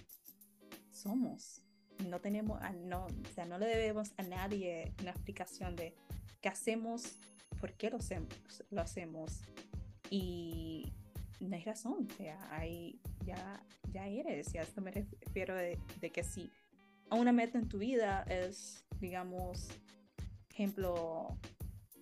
somos. 0.91 1.63
No 2.09 2.21
tenemos, 2.21 2.61
no, 2.85 3.07
o 3.07 3.35
sea, 3.35 3.47
no 3.47 3.59
le 3.59 3.67
debemos 3.67 4.13
a 4.17 4.23
nadie 4.23 4.93
una 5.01 5.11
explicación 5.11 5.77
de 5.77 5.95
qué 6.41 6.49
hacemos, 6.49 7.19
por 7.61 7.73
qué 7.73 7.91
lo 7.91 8.81
hacemos. 8.81 9.41
Y 10.11 10.93
no 11.41 11.57
hay 11.57 11.65
razón, 11.65 12.09
o 12.11 12.15
sea, 12.17 12.39
hay, 12.51 13.01
ya, 13.25 13.63
ya 13.93 14.07
eres, 14.07 14.55
y 14.55 14.59
a 14.59 14.63
esto 14.63 14.81
me 14.81 14.91
refiero 14.91 15.55
de 15.55 16.13
que 16.13 16.23
si 16.23 16.51
una 17.11 17.33
meta 17.33 17.59
en 17.59 17.69
tu 17.69 17.79
vida 17.79 18.25
es, 18.29 18.85
digamos, 19.01 19.69
ejemplo, 20.51 21.39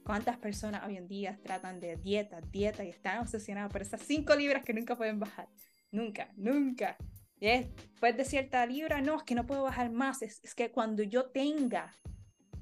cuántas 0.05 0.39
personas 0.39 0.87
hoy 0.87 0.97
en 0.97 1.09
día 1.09 1.39
tratan 1.43 1.81
de 1.81 1.97
dieta, 1.97 2.41
dieta 2.41 2.85
y 2.85 2.91
están 2.91 3.19
obsesionadas 3.19 3.73
por 3.73 3.83
esas 3.83 4.01
cinco 4.01 4.35
libras 4.35 4.65
que 4.65 4.73
nunca 4.73 4.97
pueden 4.97 5.19
bajar. 5.19 5.49
Nunca, 5.95 6.29
nunca. 6.37 6.97
Y 7.39 7.47
es, 7.47 7.73
después 7.77 8.17
de 8.17 8.25
cierta 8.25 8.67
libra, 8.67 9.01
no, 9.01 9.17
es 9.17 9.23
que 9.23 9.37
no 9.37 9.47
puedo 9.47 9.63
bajar 9.63 9.93
más, 9.93 10.23
es, 10.23 10.41
que 10.57 10.73
cuando 10.73 11.05
yo 11.05 11.27
tenga, 11.27 11.95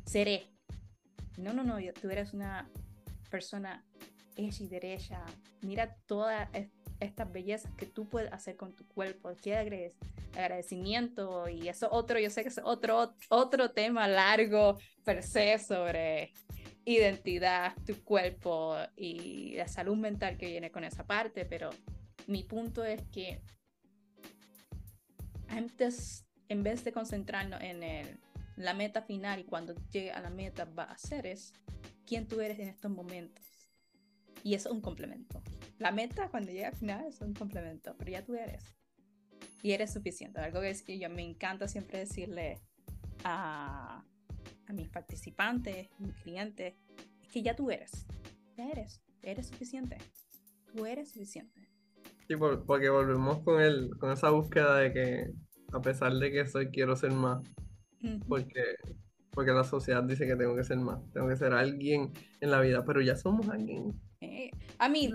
seré. 0.04 0.44
No, 1.38 1.54
no, 1.54 1.64
no, 1.64 1.78
tú 1.98 2.10
eres 2.10 2.34
una 2.34 2.68
persona 3.30 3.86
hecha 4.36 4.64
y 4.64 4.68
derecha. 4.68 5.24
Mira 5.62 5.96
toda 6.04 6.50
es- 6.52 6.68
estas 7.00 7.32
bellezas 7.32 7.72
que 7.74 7.86
tú 7.86 8.06
puedes 8.06 8.30
hacer 8.34 8.56
con 8.56 8.76
tu 8.76 8.86
cuerpo, 8.86 9.32
qué 9.42 9.92
agradecimiento 10.34 11.48
y 11.48 11.68
eso 11.68 11.88
otro, 11.90 12.18
yo 12.18 12.28
sé 12.28 12.42
que 12.42 12.50
es 12.50 12.60
otro, 12.62 13.14
otro 13.30 13.70
tema 13.70 14.06
largo 14.06 14.76
per 15.04 15.22
se 15.22 15.58
sobre 15.58 16.32
identidad, 16.84 17.74
tu 17.86 17.94
cuerpo 18.04 18.76
y 18.94 19.54
la 19.56 19.68
salud 19.68 19.96
mental 19.96 20.36
que 20.36 20.46
viene 20.48 20.70
con 20.70 20.84
esa 20.84 21.06
parte, 21.06 21.46
pero 21.46 21.70
mi 22.26 22.42
punto 22.42 22.85
es 22.85 23.02
que 23.11 23.40
antes, 25.48 26.24
en 26.48 26.62
vez 26.62 26.85
de 26.85 26.92
concentrarnos 26.92 27.61
en 27.61 27.82
el, 27.82 28.20
la 28.56 28.74
meta 28.74 29.02
final 29.02 29.40
y 29.40 29.44
cuando 29.44 29.74
llegue 29.90 30.12
a 30.12 30.20
la 30.20 30.30
meta 30.30 30.64
va 30.64 30.85
a 30.85 30.98
ser 30.98 31.26
es 31.26 31.52
quién 32.06 32.26
tú 32.26 32.40
eres 32.40 32.58
en 32.58 32.68
estos 32.68 32.90
momentos. 32.90 33.44
Y 34.44 34.54
eso 34.54 34.68
es 34.70 34.74
un 34.74 34.80
complemento. 34.80 35.42
La 35.78 35.92
meta 35.92 36.28
cuando 36.28 36.52
llega 36.52 36.68
al 36.68 36.76
final 36.76 37.06
es 37.06 37.20
un 37.20 37.35
complemento, 37.35 37.94
pero 37.98 38.11
ya 38.11 38.24
tú 38.24 38.35
eres. 38.35 38.74
Y 39.62 39.72
eres 39.72 39.92
suficiente. 39.92 40.40
Algo 40.40 40.61
que 40.61 40.98
yo 40.98 41.08
me 41.08 41.22
encanta 41.22 41.68
siempre 41.68 41.98
decirle 41.98 42.58
a, 43.24 44.04
a 44.66 44.72
mis 44.72 44.88
participantes, 44.88 45.88
mis 45.98 46.14
clientes, 46.16 46.74
es 47.22 47.28
que 47.28 47.42
ya 47.42 47.54
tú 47.54 47.70
eres. 47.70 48.06
Ya 48.56 48.68
eres. 48.68 49.00
Eres 49.22 49.48
suficiente. 49.48 49.98
Tú 50.74 50.87
eres 50.87 51.11
suficiente. 51.11 51.62
Sí, 52.32 52.38
porque 52.66 52.88
volvemos 52.88 53.40
con, 53.40 53.60
el, 53.60 53.90
con 53.98 54.10
esa 54.10 54.30
búsqueda 54.30 54.76
de 54.76 54.92
que 54.92 55.32
a 55.72 55.80
pesar 55.80 56.14
de 56.14 56.30
que 56.30 56.46
soy, 56.46 56.70
quiero 56.70 56.96
ser 56.96 57.12
más. 57.12 57.42
Porque, 58.26 58.76
porque 59.30 59.52
la 59.52 59.64
sociedad 59.64 60.02
dice 60.02 60.26
que 60.26 60.36
tengo 60.36 60.56
que 60.56 60.64
ser 60.64 60.78
más. 60.78 60.98
Tengo 61.12 61.28
que 61.28 61.36
ser 61.36 61.52
alguien 61.52 62.10
en 62.40 62.50
la 62.50 62.60
vida, 62.60 62.84
pero 62.84 63.02
ya 63.02 63.16
somos 63.16 63.48
alguien. 63.50 63.92
Eh, 64.20 64.50
a 64.78 64.88
mí, 64.88 65.10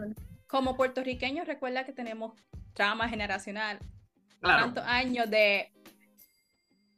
como 0.47 0.77
puertorriqueños, 0.77 1.47
recuerda 1.47 1.86
que 1.86 1.93
tenemos 1.93 2.34
trauma 2.73 3.10
generacional. 3.10 3.80
Claro. 4.39 4.65
Tantos 4.65 4.84
años 4.86 5.30
de 5.30 5.71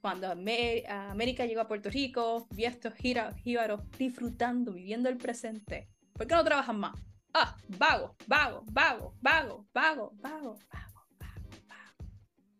cuando 0.01 0.27
América 0.32 1.45
llegó 1.45 1.62
a 1.62 1.67
Puerto 1.67 1.89
Rico, 1.89 2.45
vi 2.51 2.65
a 2.65 2.69
estos 2.69 2.93
jíbaros 2.95 3.89
disfrutando, 3.97 4.73
viviendo 4.73 5.08
el 5.08 5.17
presente. 5.17 5.88
¿Por 6.13 6.27
qué 6.27 6.36
no 6.36 6.43
trabajan 6.43 6.77
más? 6.77 6.99
Ah, 7.34 7.56
vago, 7.78 8.15
vago, 8.28 8.65
vago, 8.72 9.13
vago, 9.22 9.65
vago, 9.72 9.72
vago, 9.74 10.13
vago, 10.22 10.58
vago, 11.20 11.50
vago. 11.68 12.10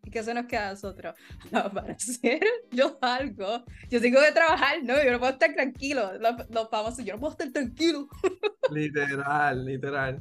¿Y 0.04 0.10
qué 0.10 0.22
se 0.22 0.32
nos 0.32 0.46
queda 0.46 0.68
a 0.68 0.70
nosotros? 0.72 1.14
para 1.50 1.92
hacer 1.92 2.40
yo 2.70 2.98
algo. 3.00 3.64
Yo 3.90 4.00
tengo 4.00 4.20
que 4.20 4.32
trabajar, 4.32 4.82
no, 4.82 5.02
yo 5.02 5.12
no 5.12 5.18
puedo 5.18 5.32
estar 5.32 5.52
tranquilo. 5.54 6.12
Los, 6.18 6.48
los 6.50 6.70
famosos, 6.70 7.04
yo 7.04 7.14
no 7.14 7.20
puedo 7.20 7.32
estar 7.32 7.50
tranquilo. 7.50 8.08
literal, 8.70 9.64
literal. 9.64 10.20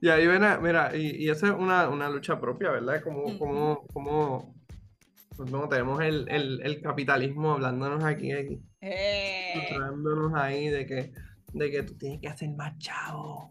Y 0.00 0.08
ahí 0.08 0.26
ven, 0.26 0.42
mira, 0.60 0.94
y, 0.94 1.24
y 1.24 1.30
eso 1.30 1.46
es 1.46 1.52
una, 1.52 1.88
una, 1.88 2.10
lucha 2.10 2.38
propia, 2.38 2.70
¿verdad? 2.70 3.02
Como, 3.02 3.38
como, 3.38 3.86
como 3.86 4.54
pues, 5.36 5.50
tenemos 5.70 6.02
el, 6.02 6.28
el, 6.28 6.60
el, 6.62 6.82
capitalismo 6.82 7.52
hablándonos 7.52 8.04
aquí, 8.04 8.32
aquí 8.32 8.60
eh. 8.82 9.54
ahí 10.34 10.68
de 10.68 10.86
que 10.86 11.12
de 11.54 11.70
que 11.70 11.82
tú 11.84 11.94
tienes 11.94 12.20
que 12.20 12.28
hacer 12.28 12.50
más, 12.50 12.76
chavo. 12.78 13.50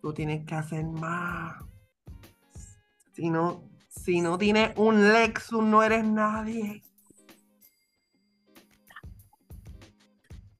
Tú 0.00 0.12
tienes 0.12 0.44
que 0.46 0.54
hacer 0.54 0.84
más. 0.84 1.56
Si 3.12 3.30
no, 3.30 3.68
si 3.88 4.20
no 4.20 4.38
tienes 4.38 4.76
un 4.76 5.12
Lexus, 5.12 5.64
no 5.64 5.82
eres 5.82 6.04
nadie. 6.04 6.82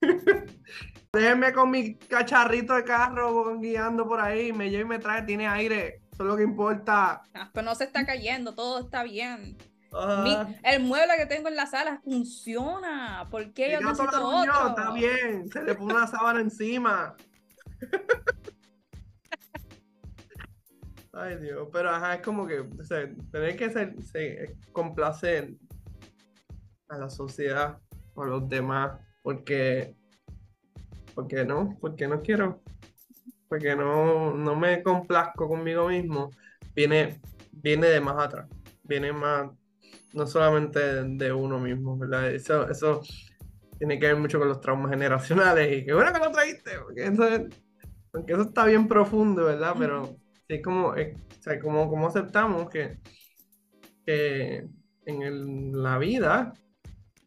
Déjenme 1.12 1.52
con 1.52 1.70
mi 1.70 1.96
cacharrito 1.96 2.74
de 2.74 2.84
carro 2.84 3.58
guiando 3.58 4.08
por 4.08 4.20
ahí, 4.20 4.52
me 4.52 4.70
lleva 4.70 4.82
y 4.82 4.88
me 4.88 4.98
trae, 4.98 5.22
tiene 5.22 5.46
aire, 5.46 6.00
eso 6.10 6.22
es 6.22 6.28
lo 6.28 6.36
que 6.36 6.42
importa. 6.42 7.22
Ah, 7.34 7.50
pero 7.52 7.66
no 7.66 7.74
se 7.74 7.84
está 7.84 8.06
cayendo, 8.06 8.54
todo 8.54 8.80
está 8.80 9.02
bien 9.02 9.58
el 10.62 10.82
mueble 10.82 11.14
que 11.18 11.26
tengo 11.26 11.48
en 11.48 11.56
la 11.56 11.66
sala 11.66 12.00
funciona. 12.02 13.26
¿Por 13.30 13.52
qué 13.52 13.72
yo 13.72 13.80
necesito 13.80 14.26
otro? 14.26 14.68
está 14.68 14.90
bien, 14.92 15.48
se 15.50 15.62
le 15.62 15.74
pone 15.74 15.94
una 15.94 16.06
sábana 16.06 16.40
encima. 16.40 17.14
Ay, 21.14 21.36
Dios, 21.36 21.68
pero 21.70 21.90
ajá, 21.90 22.14
es 22.14 22.22
como 22.22 22.46
que 22.46 22.64
tener 23.30 23.56
que 23.56 23.70
ser, 23.70 24.56
complacer 24.72 25.52
a 26.88 26.96
la 26.96 27.10
sociedad 27.10 27.78
o 28.14 28.22
a 28.22 28.26
los 28.26 28.48
demás, 28.48 28.98
porque, 29.22 29.94
porque 31.14 31.44
no, 31.44 31.76
porque 31.82 32.08
no 32.08 32.22
quiero, 32.22 32.62
porque 33.46 33.76
no, 33.76 34.32
no 34.32 34.56
me 34.56 34.82
complazco 34.82 35.48
conmigo 35.48 35.88
mismo, 35.88 36.30
viene, 36.74 37.20
viene 37.50 37.88
de 37.88 38.00
más 38.00 38.16
atrás, 38.18 38.48
viene 38.82 39.12
más 39.12 39.50
no 40.14 40.26
solamente 40.26 40.80
de 41.04 41.32
uno 41.32 41.58
mismo, 41.58 41.98
¿verdad? 41.98 42.30
Eso, 42.30 42.68
eso 42.68 43.02
tiene 43.78 43.98
que 43.98 44.06
ver 44.06 44.16
mucho 44.16 44.38
con 44.38 44.48
los 44.48 44.60
traumas 44.60 44.90
generacionales 44.90 45.76
y 45.76 45.84
qué 45.84 45.92
bueno 45.92 46.12
que 46.12 46.18
lo 46.18 46.30
trajiste, 46.30 46.70
porque 46.84 47.06
eso, 47.06 47.28
eso 48.26 48.42
está 48.42 48.64
bien 48.66 48.86
profundo, 48.86 49.46
¿verdad? 49.46 49.74
Pero 49.78 50.16
sí 50.48 50.62
como, 50.62 50.94
eh, 50.96 51.14
como, 51.60 51.88
como 51.88 52.06
aceptamos 52.06 52.70
que, 52.70 52.98
que 54.06 54.68
en 55.06 55.82
la 55.82 55.98
vida, 55.98 56.52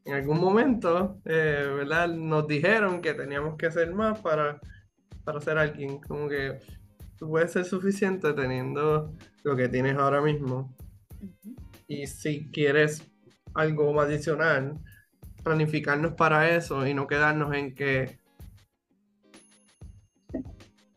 en 0.06 0.13
algún 0.13 0.39
momento, 0.39 1.19
eh, 1.26 1.74
¿verdad? 1.76 2.08
Nos 2.10 2.48
dijeron 2.48 3.02
que 3.02 3.13
teníamos 3.13 3.58
que 3.58 3.65
hacer 3.65 3.93
más 3.93 4.19
para, 4.19 4.60
para 5.24 5.41
ser 5.41 5.58
alguien, 5.58 6.00
como 6.00 6.30
que 6.30 6.60
tú 7.17 7.30
puedes 7.30 7.52
ser 7.52 7.65
suficiente 7.65 8.34
teniendo 8.34 9.13
lo 9.43 9.56
que 9.56 9.67
tienes 9.67 9.98
ahora 9.98 10.21
mismo. 10.21 10.74
Y 11.88 12.08
si 12.08 12.50
quieres 12.52 13.04
algo 13.54 14.00
adicional, 14.02 14.80
planificarnos 15.43 16.13
para 16.13 16.56
eso 16.56 16.86
y 16.88 16.93
no 16.93 17.08
quedarnos 17.08 17.54
en 17.54 17.76
que 17.76 18.19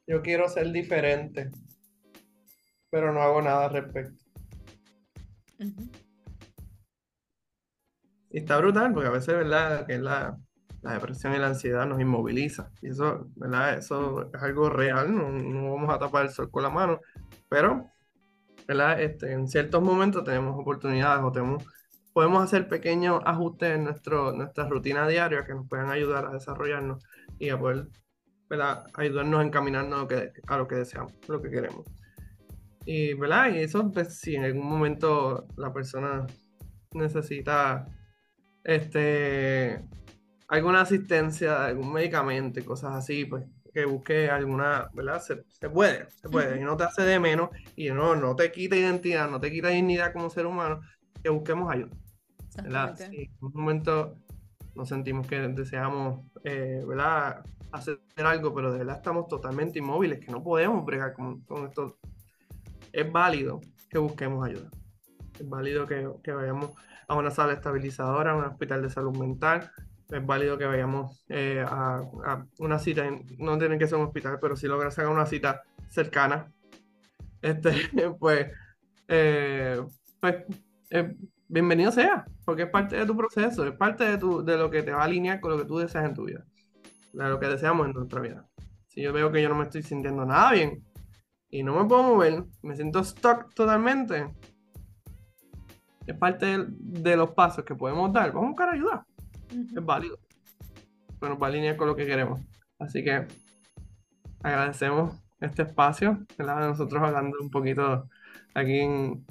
yo 0.07 0.23
quiero 0.23 0.49
ser 0.49 0.73
diferente, 0.73 1.51
pero 2.91 3.13
no 3.13 3.21
hago 3.21 3.43
nada 3.43 3.67
al 3.67 3.73
respecto. 3.73 4.25
Y 8.31 8.39
está 8.39 8.57
brutal 8.57 8.93
porque 8.95 9.09
a 9.09 9.13
veces, 9.13 9.35
¿verdad? 9.35 9.87
Que 9.87 9.99
la, 9.99 10.39
la, 10.81 10.93
depresión 10.95 11.35
y 11.35 11.39
la 11.39 11.49
ansiedad 11.49 11.87
nos 11.87 12.01
inmoviliza. 12.01 12.71
Y 12.81 12.89
eso, 12.89 13.29
¿verdad? 13.37 13.77
Eso 13.77 14.31
es 14.33 14.43
algo 14.43 14.71
real, 14.71 15.15
no, 15.15 15.31
no 15.31 15.75
vamos 15.75 15.95
a 15.95 15.99
tapar 15.99 16.25
el 16.25 16.31
sol 16.31 16.51
con 16.51 16.63
la 16.63 16.71
mano, 16.71 17.01
pero 17.51 17.91
este, 18.69 19.33
en 19.33 19.49
ciertos 19.49 19.83
momentos 19.83 20.25
tenemos 20.25 20.59
oportunidades 20.59 21.25
o 21.25 21.33
tenemos, 21.33 21.65
podemos 22.13 22.45
hacer 22.45 22.69
pequeños 22.69 23.23
ajustes 23.25 23.77
en 23.77 23.85
nuestro, 23.85 24.33
nuestra 24.33 24.69
rutina 24.69 25.09
diaria 25.09 25.45
que 25.45 25.55
nos 25.55 25.67
puedan 25.69 25.91
ayudar 25.91 26.27
a 26.27 26.33
desarrollarnos 26.33 27.03
y 27.39 27.49
a 27.49 27.59
poder 27.59 27.89
ayudarnos 28.95 29.41
a 29.41 29.45
encaminarnos 29.45 29.99
a 29.99 30.03
lo, 30.03 30.09
que, 30.09 30.33
a 30.47 30.57
lo 30.59 30.69
que 30.69 30.77
deseamos, 30.77 31.15
lo 31.29 31.41
que 31.41 31.51
queremos. 31.51 31.87
Y, 32.85 33.15
¿verdad? 33.15 33.55
y 33.55 33.59
eso, 33.59 33.91
pues, 33.91 34.19
si 34.19 34.37
en 34.37 34.45
algún 34.45 34.67
momento 34.67 35.47
la 35.57 35.73
persona 35.73 36.27
necesita 36.93 37.87
este, 38.65 39.83
alguna 40.49 40.83
asistencia, 40.83 41.67
algún 41.67 41.93
medicamento 41.93 42.65
cosas 42.65 42.95
así, 42.95 43.25
pues 43.25 43.45
que 43.73 43.85
busque 43.85 44.31
alguna, 44.31 44.89
¿verdad? 44.93 45.21
Se, 45.21 45.37
puede, 45.69 46.11
se 46.11 46.29
puede, 46.29 46.61
y 46.61 46.65
no 46.65 46.77
te 46.77 46.85
hace 46.85 47.03
de 47.03 47.21
menos, 47.21 47.51
y 47.77 47.91
no, 47.91 48.17
no 48.17 48.35
te 48.37 48.51
quita 48.51 48.77
identidad, 48.77 49.31
no 49.31 49.41
te 49.41 49.51
quita 49.51 49.69
dignidad 49.69 50.13
como 50.13 50.31
ser 50.31 50.47
humano, 50.47 50.81
que 51.23 51.29
busquemos 51.29 51.73
ayuda. 51.73 51.91
¿verdad? 52.63 52.97
Si 52.97 53.23
en 53.23 53.31
un 53.41 53.53
momento 53.55 54.17
nos 54.75 54.89
sentimos 54.89 55.27
que 55.27 55.41
deseamos, 55.49 56.25
eh, 56.45 56.83
¿verdad? 56.87 57.45
Hacer 57.73 58.01
algo, 58.17 58.55
pero 58.55 58.73
de 58.73 58.79
verdad 58.79 58.97
estamos 58.97 59.29
totalmente 59.29 59.79
inmóviles, 59.79 60.21
que 60.21 60.33
no 60.33 60.43
podemos 60.43 60.85
bregar 60.85 61.13
con, 61.13 61.43
con 61.43 61.67
esto. 61.67 61.99
Es 62.93 63.11
válido 63.11 63.61
que 63.91 63.99
busquemos 63.99 64.47
ayuda. 64.47 64.71
Es 65.39 65.49
válido 65.49 65.87
que, 65.87 66.09
que 66.23 66.33
vayamos 66.33 66.73
a 67.07 67.15
una 67.15 67.31
sala 67.31 67.53
estabilizadora, 67.53 68.33
a 68.33 68.37
un 68.37 68.45
hospital 68.45 68.83
de 68.83 68.91
salud 68.91 69.17
mental, 69.17 69.71
es 70.11 70.25
válido 70.25 70.57
que 70.57 70.65
vayamos 70.65 71.25
eh, 71.29 71.65
a, 71.67 72.03
una 72.59 72.79
cita, 72.79 73.05
no 73.39 73.59
tiene 73.59 73.79
que 73.79 73.87
ser 73.87 73.99
un 73.99 74.07
hospital, 74.07 74.39
pero 74.41 74.57
si 74.57 74.67
logras 74.67 74.95
sacar 74.95 75.11
una 75.11 75.27
cita 75.27 75.63
cercana, 75.89 76.51
este, 77.43 77.73
pues, 78.19 78.51
eh, 79.07 79.83
pues 80.21 80.37
eh, 80.91 81.15
bienvenido 81.47 81.93
sea, 81.93 82.25
porque 82.45 82.63
es 82.63 82.71
parte 82.71 82.97
de 82.97 83.07
tu 83.07 83.17
proceso, 83.17 83.67
es 83.67 83.77
parte 83.77 84.05
de, 84.05 84.19
tu, 84.19 84.43
de 84.45 84.57
lo 84.57 84.71
que 84.71 84.83
te 84.83 84.93
va 84.93 85.03
a 85.03 85.05
alinear 85.05 85.41
con 85.41 85.53
lo 85.53 85.59
que 85.59 85.67
tú 85.67 85.79
deseas 85.79 86.07
en 86.07 86.15
tu 86.15 86.25
vida, 86.25 86.45
de 87.13 87.29
lo 87.29 87.39
que 87.39 87.47
deseamos 87.47 87.87
en 87.87 87.93
nuestra 87.93 88.21
vida. 88.21 88.47
Si 88.87 89.03
yo 89.03 89.13
veo 89.13 89.31
que 89.31 89.43
yo 89.43 89.51
no 89.51 89.57
me 89.57 89.65
estoy 89.65 89.83
sintiendo 89.83 90.25
nada 90.25 90.53
bien 90.53 90.83
y 91.51 91.63
no 91.63 91.75
me 91.75 91.87
puedo 91.87 92.03
mover, 92.03 92.45
me 92.63 92.75
siento 92.75 93.05
stuck 93.05 93.53
totalmente, 93.55 94.35
es 96.07 96.17
parte 96.17 96.47
de, 96.47 96.67
de 96.69 97.17
los 97.17 97.33
pasos 97.33 97.67
que 97.67 97.75
podemos 97.75 98.11
dar. 98.11 98.33
Vamos 98.33 98.47
a 98.47 98.49
buscar 98.49 98.69
ayuda 98.71 99.07
es 99.51 99.85
válido. 99.85 100.19
Bueno, 101.21 101.39
va 101.39 101.49
a 101.49 101.51
alinear 101.51 101.77
con 101.77 101.89
lo 101.89 101.97
que 101.97 102.07
queremos. 102.07 102.41
Así 102.79 103.03
que 103.03 103.27
agradecemos 104.43 105.15
este 105.41 105.63
espacio, 105.63 106.25
¿verdad? 106.37 106.69
Nosotros 106.69 107.03
hablando 107.03 107.37
un 107.41 107.51
poquito 107.51 108.09
aquí 108.55 108.81
en, 108.81 109.25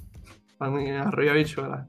en 0.60 0.94
Arroyo 0.94 1.34
Bichuela. 1.34 1.86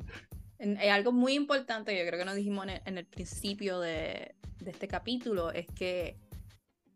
Hay 0.59 0.89
algo 0.89 1.11
muy 1.11 1.33
importante, 1.33 1.97
yo 1.97 2.05
creo 2.05 2.19
que 2.19 2.25
nos 2.25 2.35
dijimos 2.35 2.67
en 2.85 2.97
el, 2.97 3.05
principio 3.05 3.79
de, 3.79 4.35
de, 4.59 4.71
este 4.71 4.89
capítulo, 4.89 5.51
es 5.51 5.67
que 5.67 6.17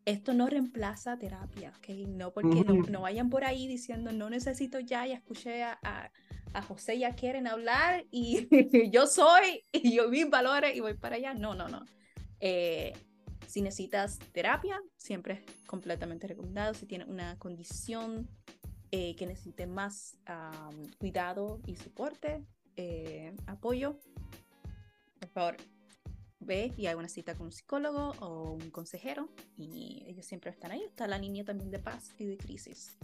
esto 0.05 0.33
no 0.33 0.47
reemplaza 0.47 1.17
terapia, 1.17 1.71
¿ok? 1.77 1.89
No 2.07 2.31
porque 2.31 2.65
no, 2.89 3.01
vayan 3.01 3.29
por 3.29 3.45
ahí 3.45 3.67
diciendo 3.67 4.11
no 4.11 4.29
necesito 4.29 4.81
ya, 4.81 5.05
ya 5.05 5.15
escuché 5.15 5.63
a, 5.63 5.79
a, 5.81 6.11
José, 6.61 6.99
ya 6.99 7.15
quieren 7.15 7.47
hablar 7.47 8.05
y 8.11 8.47
yo 8.91 9.07
soy 9.07 9.63
y 9.71 9.95
yo 9.95 10.09
mis 10.09 10.29
valores 10.29 10.75
y 10.75 10.79
voy 10.79 10.93
para 10.93 11.15
allá. 11.15 11.33
No, 11.33 11.55
no, 11.55 11.67
no. 11.67 11.85
Eh, 12.39 12.93
si 13.47 13.61
necesitas 13.61 14.19
terapia, 14.31 14.81
siempre 14.97 15.43
es 15.45 15.63
completamente 15.67 16.27
recomendado. 16.27 16.73
Si 16.73 16.85
tienes 16.85 17.07
una 17.07 17.37
condición 17.39 18.27
eh, 18.91 19.15
que 19.15 19.25
necesite 19.25 19.67
más 19.67 20.17
cuidado 20.97 21.59
y 21.65 21.75
soporte, 21.75 22.43
eh, 22.75 23.35
apoyo, 23.45 23.99
por 25.19 25.29
favor, 25.29 25.57
ve 26.39 26.73
y 26.77 26.87
haga 26.87 26.97
una 26.97 27.09
cita 27.09 27.35
con 27.35 27.47
un 27.47 27.51
psicólogo 27.51 28.11
o 28.19 28.51
un 28.51 28.71
consejero 28.71 29.29
y 29.57 30.03
ellos 30.07 30.25
siempre 30.25 30.51
están 30.51 30.71
ahí. 30.71 30.83
Está 30.83 31.07
la 31.07 31.17
línea 31.17 31.43
también 31.43 31.71
de 31.71 31.79
paz 31.79 32.13
y 32.17 32.25
de 32.25 32.37
crisis. 32.37 32.97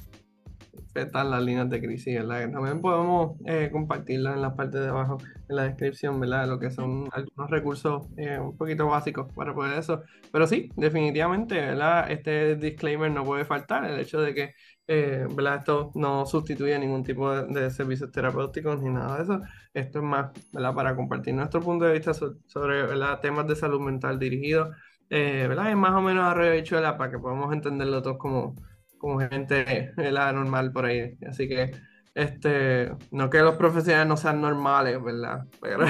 Están 0.95 1.31
las 1.31 1.43
líneas 1.43 1.69
de 1.69 1.81
crisis, 1.81 2.15
¿verdad? 2.15 2.51
También 2.51 2.81
podemos 2.81 3.37
eh, 3.45 3.69
compartirlas 3.71 4.35
en 4.35 4.41
la 4.41 4.55
parte 4.55 4.79
de 4.79 4.89
abajo, 4.89 5.17
en 5.47 5.55
la 5.55 5.63
descripción, 5.63 6.19
¿verdad? 6.19 6.47
Lo 6.47 6.59
que 6.59 6.71
son 6.71 7.07
algunos 7.11 7.49
recursos 7.49 8.07
eh, 8.17 8.39
un 8.39 8.57
poquito 8.57 8.87
básicos 8.87 9.31
para 9.33 9.53
poder 9.53 9.79
eso. 9.79 10.03
Pero 10.31 10.47
sí, 10.47 10.71
definitivamente, 10.75 11.55
¿verdad? 11.55 12.11
Este 12.11 12.55
disclaimer 12.55 13.11
no 13.11 13.23
puede 13.23 13.45
faltar, 13.45 13.85
el 13.85 13.99
hecho 13.99 14.21
de 14.21 14.33
que 14.33 14.53
eh, 14.91 15.27
¿verdad? 15.35 15.57
Esto 15.57 15.91
no 15.93 16.25
sustituye 16.25 16.79
ningún 16.79 17.03
tipo 17.03 17.31
de, 17.31 17.69
servicios 17.69 18.11
terapéuticos 18.11 18.81
ni 18.81 18.89
nada 18.89 19.17
de 19.17 19.23
eso. 19.23 19.41
Esto 19.71 19.99
es 19.99 20.03
más 20.03 20.31
¿verdad? 20.51 20.73
para 20.73 20.95
compartir 20.95 21.35
nuestro 21.35 21.61
punto 21.61 21.85
de 21.85 21.93
vista 21.93 22.11
sobre, 22.15 22.87
temas 23.21 23.47
de 23.47 23.55
salud 23.55 23.79
mental 23.81 24.17
dirigidos. 24.17 24.75
Eh, 25.11 25.45
¿verdad? 25.47 25.69
Es 25.69 25.77
más 25.77 25.91
o 25.91 26.01
menos 26.01 26.23
arroyo 26.25 26.53
bichuela 26.53 26.97
para 26.97 27.11
que 27.11 27.19
podamos 27.19 27.53
entenderlo 27.53 28.01
todos 28.01 28.17
como, 28.17 28.55
como 28.99 29.19
gente 29.19 29.91
¿verdad? 29.97 30.33
normal 30.33 30.71
por 30.71 30.85
ahí. 30.85 31.17
Así 31.27 31.47
que, 31.47 31.71
este, 32.13 32.91
no 33.11 33.29
que 33.29 33.39
los 33.39 33.55
profesionales 33.55 34.07
no 34.07 34.17
sean 34.17 34.41
normales, 34.41 35.01
¿verdad? 35.03 35.45
Pero, 35.59 35.85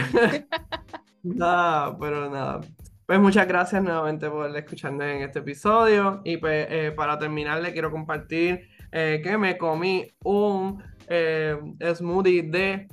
nada, 1.23 1.97
pero 1.97 2.29
nada. 2.29 2.61
Pues 3.05 3.19
muchas 3.19 3.47
gracias 3.47 3.83
nuevamente 3.83 4.29
por 4.29 4.55
escucharnos 4.55 5.07
en 5.07 5.23
este 5.23 5.39
episodio. 5.39 6.21
Y 6.23 6.37
pues 6.37 6.67
eh, 6.69 6.93
para 6.95 7.17
terminar, 7.17 7.61
le 7.61 7.73
quiero 7.73 7.91
compartir 7.91 8.69
eh, 8.91 9.19
que 9.23 9.37
me 9.37 9.57
comí 9.57 10.07
un 10.23 10.81
eh, 11.07 11.57
smoothie 11.95 12.43
de 12.43 12.87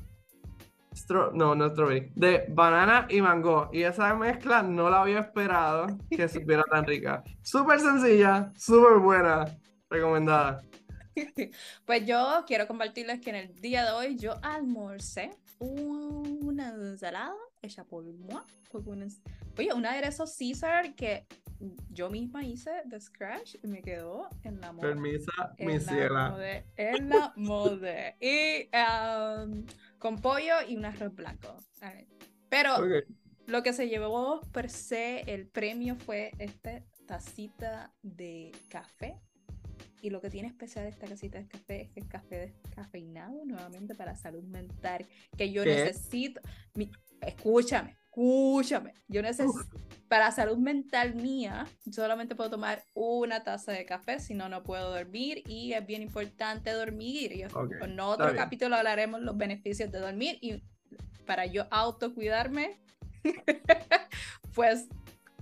no, 1.35 1.55
no 1.55 1.69
strawberry, 1.69 2.11
de 2.15 2.47
banana 2.49 3.07
y 3.11 3.21
mango. 3.21 3.69
Y 3.73 3.83
esa 3.83 4.15
mezcla 4.15 4.63
no 4.63 4.89
la 4.89 5.03
había 5.03 5.21
esperado 5.21 5.87
que 6.11 6.29
supiera 6.29 6.65
tan 6.65 6.87
rica. 6.87 7.23
Súper 7.43 7.81
sencilla, 7.81 8.53
súper 8.57 8.99
buena, 8.99 9.45
recomendada. 9.91 10.63
Pues 11.87 12.05
yo 12.05 12.45
quiero 12.47 12.67
compartirles 12.67 13.23
que 13.23 13.31
en 13.31 13.37
el 13.37 13.55
día 13.55 13.87
de 13.87 13.93
hoy 13.93 14.17
yo 14.19 14.35
almorcé 14.43 15.31
una 15.59 16.69
ensalada 16.69 17.33
hecha 17.63 17.85
por 17.85 18.05
moi, 18.05 18.43
oye, 19.57 19.73
un 19.73 19.87
aderezo 19.87 20.25
Caesar 20.27 20.95
que 20.95 21.27
yo 21.91 22.11
misma 22.11 22.45
hice 22.45 22.71
de 22.85 23.01
scratch 23.01 23.57
y 23.63 23.67
me 23.67 23.83
quedó 23.83 24.29
en 24.43 24.61
la 24.61 24.73
moda. 24.73 24.89
Permisa, 24.89 25.55
mi 25.59 25.81
ciela. 25.81 26.37
En 26.77 27.09
la 27.09 27.33
moda. 27.37 28.15
Y 28.21 28.69
um, 28.77 29.65
con 29.99 30.19
pollo 30.19 30.55
y 30.69 30.77
un 30.77 30.85
arroz 30.85 31.15
blanco. 31.15 31.57
Pero 32.49 32.77
lo 33.47 33.63
que 33.63 33.73
se 33.73 33.89
llevó 33.89 34.41
per 34.53 34.71
se 34.71 35.21
el 35.33 35.47
premio 35.47 35.97
fue 35.97 36.33
esta 36.39 36.83
tacita 37.07 37.93
de 38.03 38.53
café. 38.69 39.17
Y 40.03 40.11
lo 40.11 40.21
que 40.21 40.31
tiene 40.31 40.49
especial 40.49 40.87
esta 40.87 41.07
casita 41.07 41.39
de 41.39 41.49
café 41.49 41.83
es 41.83 41.91
que 41.91 42.01
es 42.01 42.07
café 42.07 42.55
descafeinado 42.63 43.45
nuevamente 43.45 43.95
para 43.95 44.15
salud 44.17 44.45
mental. 44.45 45.07
Que 45.37 45.51
yo 45.51 45.65
necesito. 45.65 46.41
escúchame, 47.21 47.97
escúchame, 48.05 48.95
yo 49.09 49.21
necesito, 49.23 49.65
para 50.09 50.31
salud 50.31 50.57
mental 50.59 51.15
mía, 51.17 51.67
solamente 51.91 52.35
puedo 52.35 52.51
tomar 52.51 52.83
una 52.95 53.43
taza 53.43 53.73
de 53.73 53.85
café, 53.85 54.21
si 54.21 54.35
no, 54.35 54.49
no 54.49 54.63
puedo 54.63 54.91
dormir 54.91 55.43
y 55.47 55.73
es 55.73 55.85
bien 55.87 56.03
importante 56.03 56.71
dormir. 56.71 57.33
Y 57.33 57.43
en 57.43 58.01
otro 58.01 58.35
capítulo 58.35 58.77
hablaremos 58.77 59.21
los 59.21 59.37
beneficios 59.37 59.91
de 59.91 59.99
dormir 59.99 60.39
y 60.41 60.63
para 61.27 61.47
yo 61.47 61.67
autocuidarme, 61.71 62.79
pues 64.55 64.89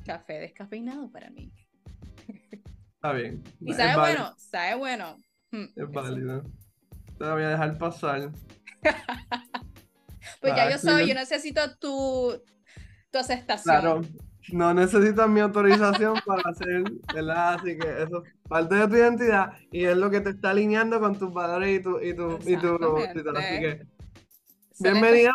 café 0.05 0.41
descafeinado 0.41 1.11
para 1.11 1.31
mí. 1.31 1.53
Está 3.05 3.17
bien. 3.17 3.45
Y 3.61 3.75
sabe 3.75 4.01
bueno, 4.01 4.35
sabe 4.39 4.75
bueno. 4.77 5.23
Hmm, 5.51 5.65
es 5.77 5.91
válido. 5.91 6.43
Te 7.19 7.31
voy 7.31 7.43
a 7.43 7.51
dejar 7.51 7.77
pasar. 7.77 8.31
pues 10.41 10.57
ya 10.57 10.71
yo 10.71 10.79
soy, 10.79 11.09
yo 11.09 11.15
necesito 11.15 11.61
tu, 11.77 12.43
tu 13.11 13.19
aceptación. 13.19 13.79
Claro, 13.79 14.01
no 14.53 14.73
necesitas 14.73 15.29
mi 15.29 15.41
autorización 15.41 16.15
para 16.25 16.49
hacer, 16.49 16.83
¿verdad? 17.15 17.57
Así 17.57 17.77
que 17.77 18.05
eso 18.05 18.25
es 18.25 18.33
parte 18.49 18.75
de 18.75 18.89
tu 18.89 18.97
identidad 18.97 19.53
y 19.71 19.85
es 19.85 19.99
lo 19.99 20.11
que 20.11 20.23
te 20.23 20.31
está 20.31 20.53
alineando 20.53 20.99
con 20.99 21.19
tus 21.19 21.31
valores 21.31 21.81
y 21.81 21.83
tu, 21.83 22.01
y 22.01 22.15
tu, 22.15 22.39
y 22.47 22.57
tu, 22.57 22.79
Así 23.37 23.61
que, 23.61 23.87
bienvenida. 24.81 25.31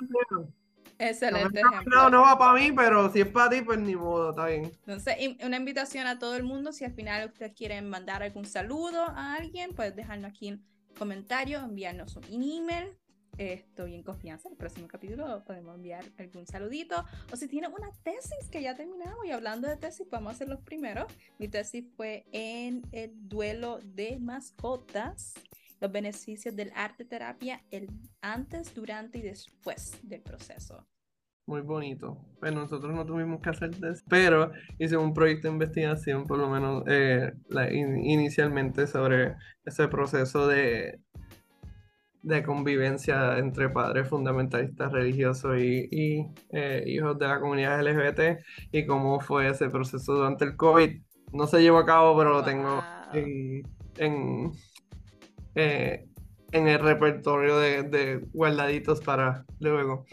Excelente 0.99 1.61
no, 1.61 1.71
ejemplo. 1.71 2.09
No, 2.09 2.21
va 2.21 2.37
para 2.37 2.59
mí, 2.59 2.71
pero 2.71 3.11
si 3.11 3.21
es 3.21 3.27
para 3.27 3.49
ti, 3.49 3.61
pues 3.61 3.79
ni 3.79 3.95
modo, 3.95 4.29
está 4.31 4.45
bien. 4.45 4.65
Entonces, 4.85 5.15
una 5.43 5.57
invitación 5.57 6.05
a 6.07 6.19
todo 6.19 6.35
el 6.35 6.43
mundo, 6.43 6.71
si 6.71 6.85
al 6.85 6.93
final 6.93 7.29
ustedes 7.29 7.53
quieren 7.53 7.89
mandar 7.89 8.21
algún 8.21 8.45
saludo 8.45 9.05
a 9.05 9.35
alguien, 9.35 9.73
pues 9.73 9.95
dejarnos 9.95 10.29
aquí 10.29 10.49
en 10.49 10.63
comentarios, 10.97 11.63
enviarnos 11.63 12.17
un 12.17 12.43
email 12.43 12.95
estoy 13.39 13.95
en 13.95 14.03
confianza. 14.03 14.49
El 14.49 14.55
próximo 14.55 14.87
capítulo 14.87 15.43
podemos 15.45 15.75
enviar 15.75 16.03
algún 16.17 16.45
saludito. 16.45 17.05
O 17.31 17.35
si 17.35 17.47
tienen 17.47 17.71
una 17.71 17.91
tesis 18.03 18.49
que 18.51 18.61
ya 18.61 18.75
terminamos 18.75 19.25
y 19.25 19.31
hablando 19.31 19.67
de 19.67 19.77
tesis, 19.77 20.05
podemos 20.07 20.33
hacer 20.33 20.49
los 20.49 20.59
primeros. 20.61 21.11
Mi 21.37 21.47
tesis 21.47 21.85
fue 21.95 22.25
en 22.31 22.83
el 22.91 23.11
duelo 23.29 23.79
de 23.83 24.19
mascotas, 24.19 25.33
los 25.79 25.91
beneficios 25.91 26.55
del 26.55 26.71
arte 26.75 27.05
terapia 27.05 27.63
el 27.71 27.89
antes, 28.21 28.73
durante 28.73 29.19
y 29.19 29.21
después 29.21 29.99
del 30.03 30.21
proceso. 30.21 30.87
Muy 31.45 31.61
bonito. 31.61 32.17
Bueno, 32.39 32.61
nosotros 32.61 32.93
no 32.93 33.05
tuvimos 33.05 33.41
que 33.41 33.49
hacer 33.49 33.71
tesis, 33.71 34.05
pero 34.07 34.51
hice 34.77 34.97
un 34.97 35.13
proyecto 35.13 35.47
de 35.47 35.53
investigación, 35.53 36.27
por 36.27 36.37
lo 36.37 36.47
menos 36.47 36.83
eh, 36.87 37.31
inicialmente, 38.03 38.85
sobre 38.85 39.35
ese 39.65 39.87
proceso 39.87 40.47
de 40.47 40.99
de 42.21 42.43
convivencia 42.43 43.37
entre 43.37 43.69
padres 43.69 44.07
fundamentalistas 44.07 44.91
religiosos 44.91 45.57
y, 45.59 46.27
eh, 46.51 46.83
hijos 46.85 47.17
de 47.17 47.27
la 47.27 47.39
comunidad 47.39 47.81
LGBT 47.81 48.41
y 48.71 48.85
cómo 48.85 49.19
fue 49.19 49.49
ese 49.49 49.69
proceso 49.69 50.13
durante 50.13 50.45
el 50.45 50.55
COVID. 50.55 51.01
No 51.31 51.47
se 51.47 51.61
llevó 51.61 51.77
a 51.77 51.85
cabo, 51.85 52.17
pero 52.17 52.33
lo 52.33 52.43
tengo 52.43 52.83
en, 53.13 53.63
en, 53.97 54.51
eh, 55.55 56.05
el 56.51 56.79
repertorio 56.79 57.57
de, 57.57 58.25
guardaditos 58.33 59.01
para 59.01 59.45
luego. 59.59 60.05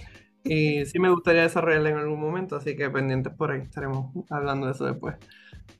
Y 0.44 0.86
sí 0.86 0.98
me 0.98 1.10
gustaría 1.10 1.42
desarrollarlo 1.42 1.88
en 1.88 1.96
algún 1.96 2.20
momento, 2.20 2.56
así 2.56 2.76
que 2.76 2.88
pendientes 2.88 3.32
por 3.34 3.50
ahí, 3.50 3.62
estaremos 3.62 4.12
hablando 4.30 4.66
de 4.66 4.72
eso 4.72 4.86
después. 4.86 5.16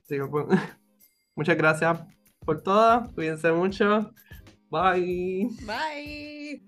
Pues, 0.07 0.47
muchas 1.35 1.57
gracias 1.57 1.99
por 2.45 2.61
todo, 2.61 3.09
cuídense 3.13 3.51
mucho. 3.51 4.11
Bye. 4.69 5.49
Bye. 5.65 6.66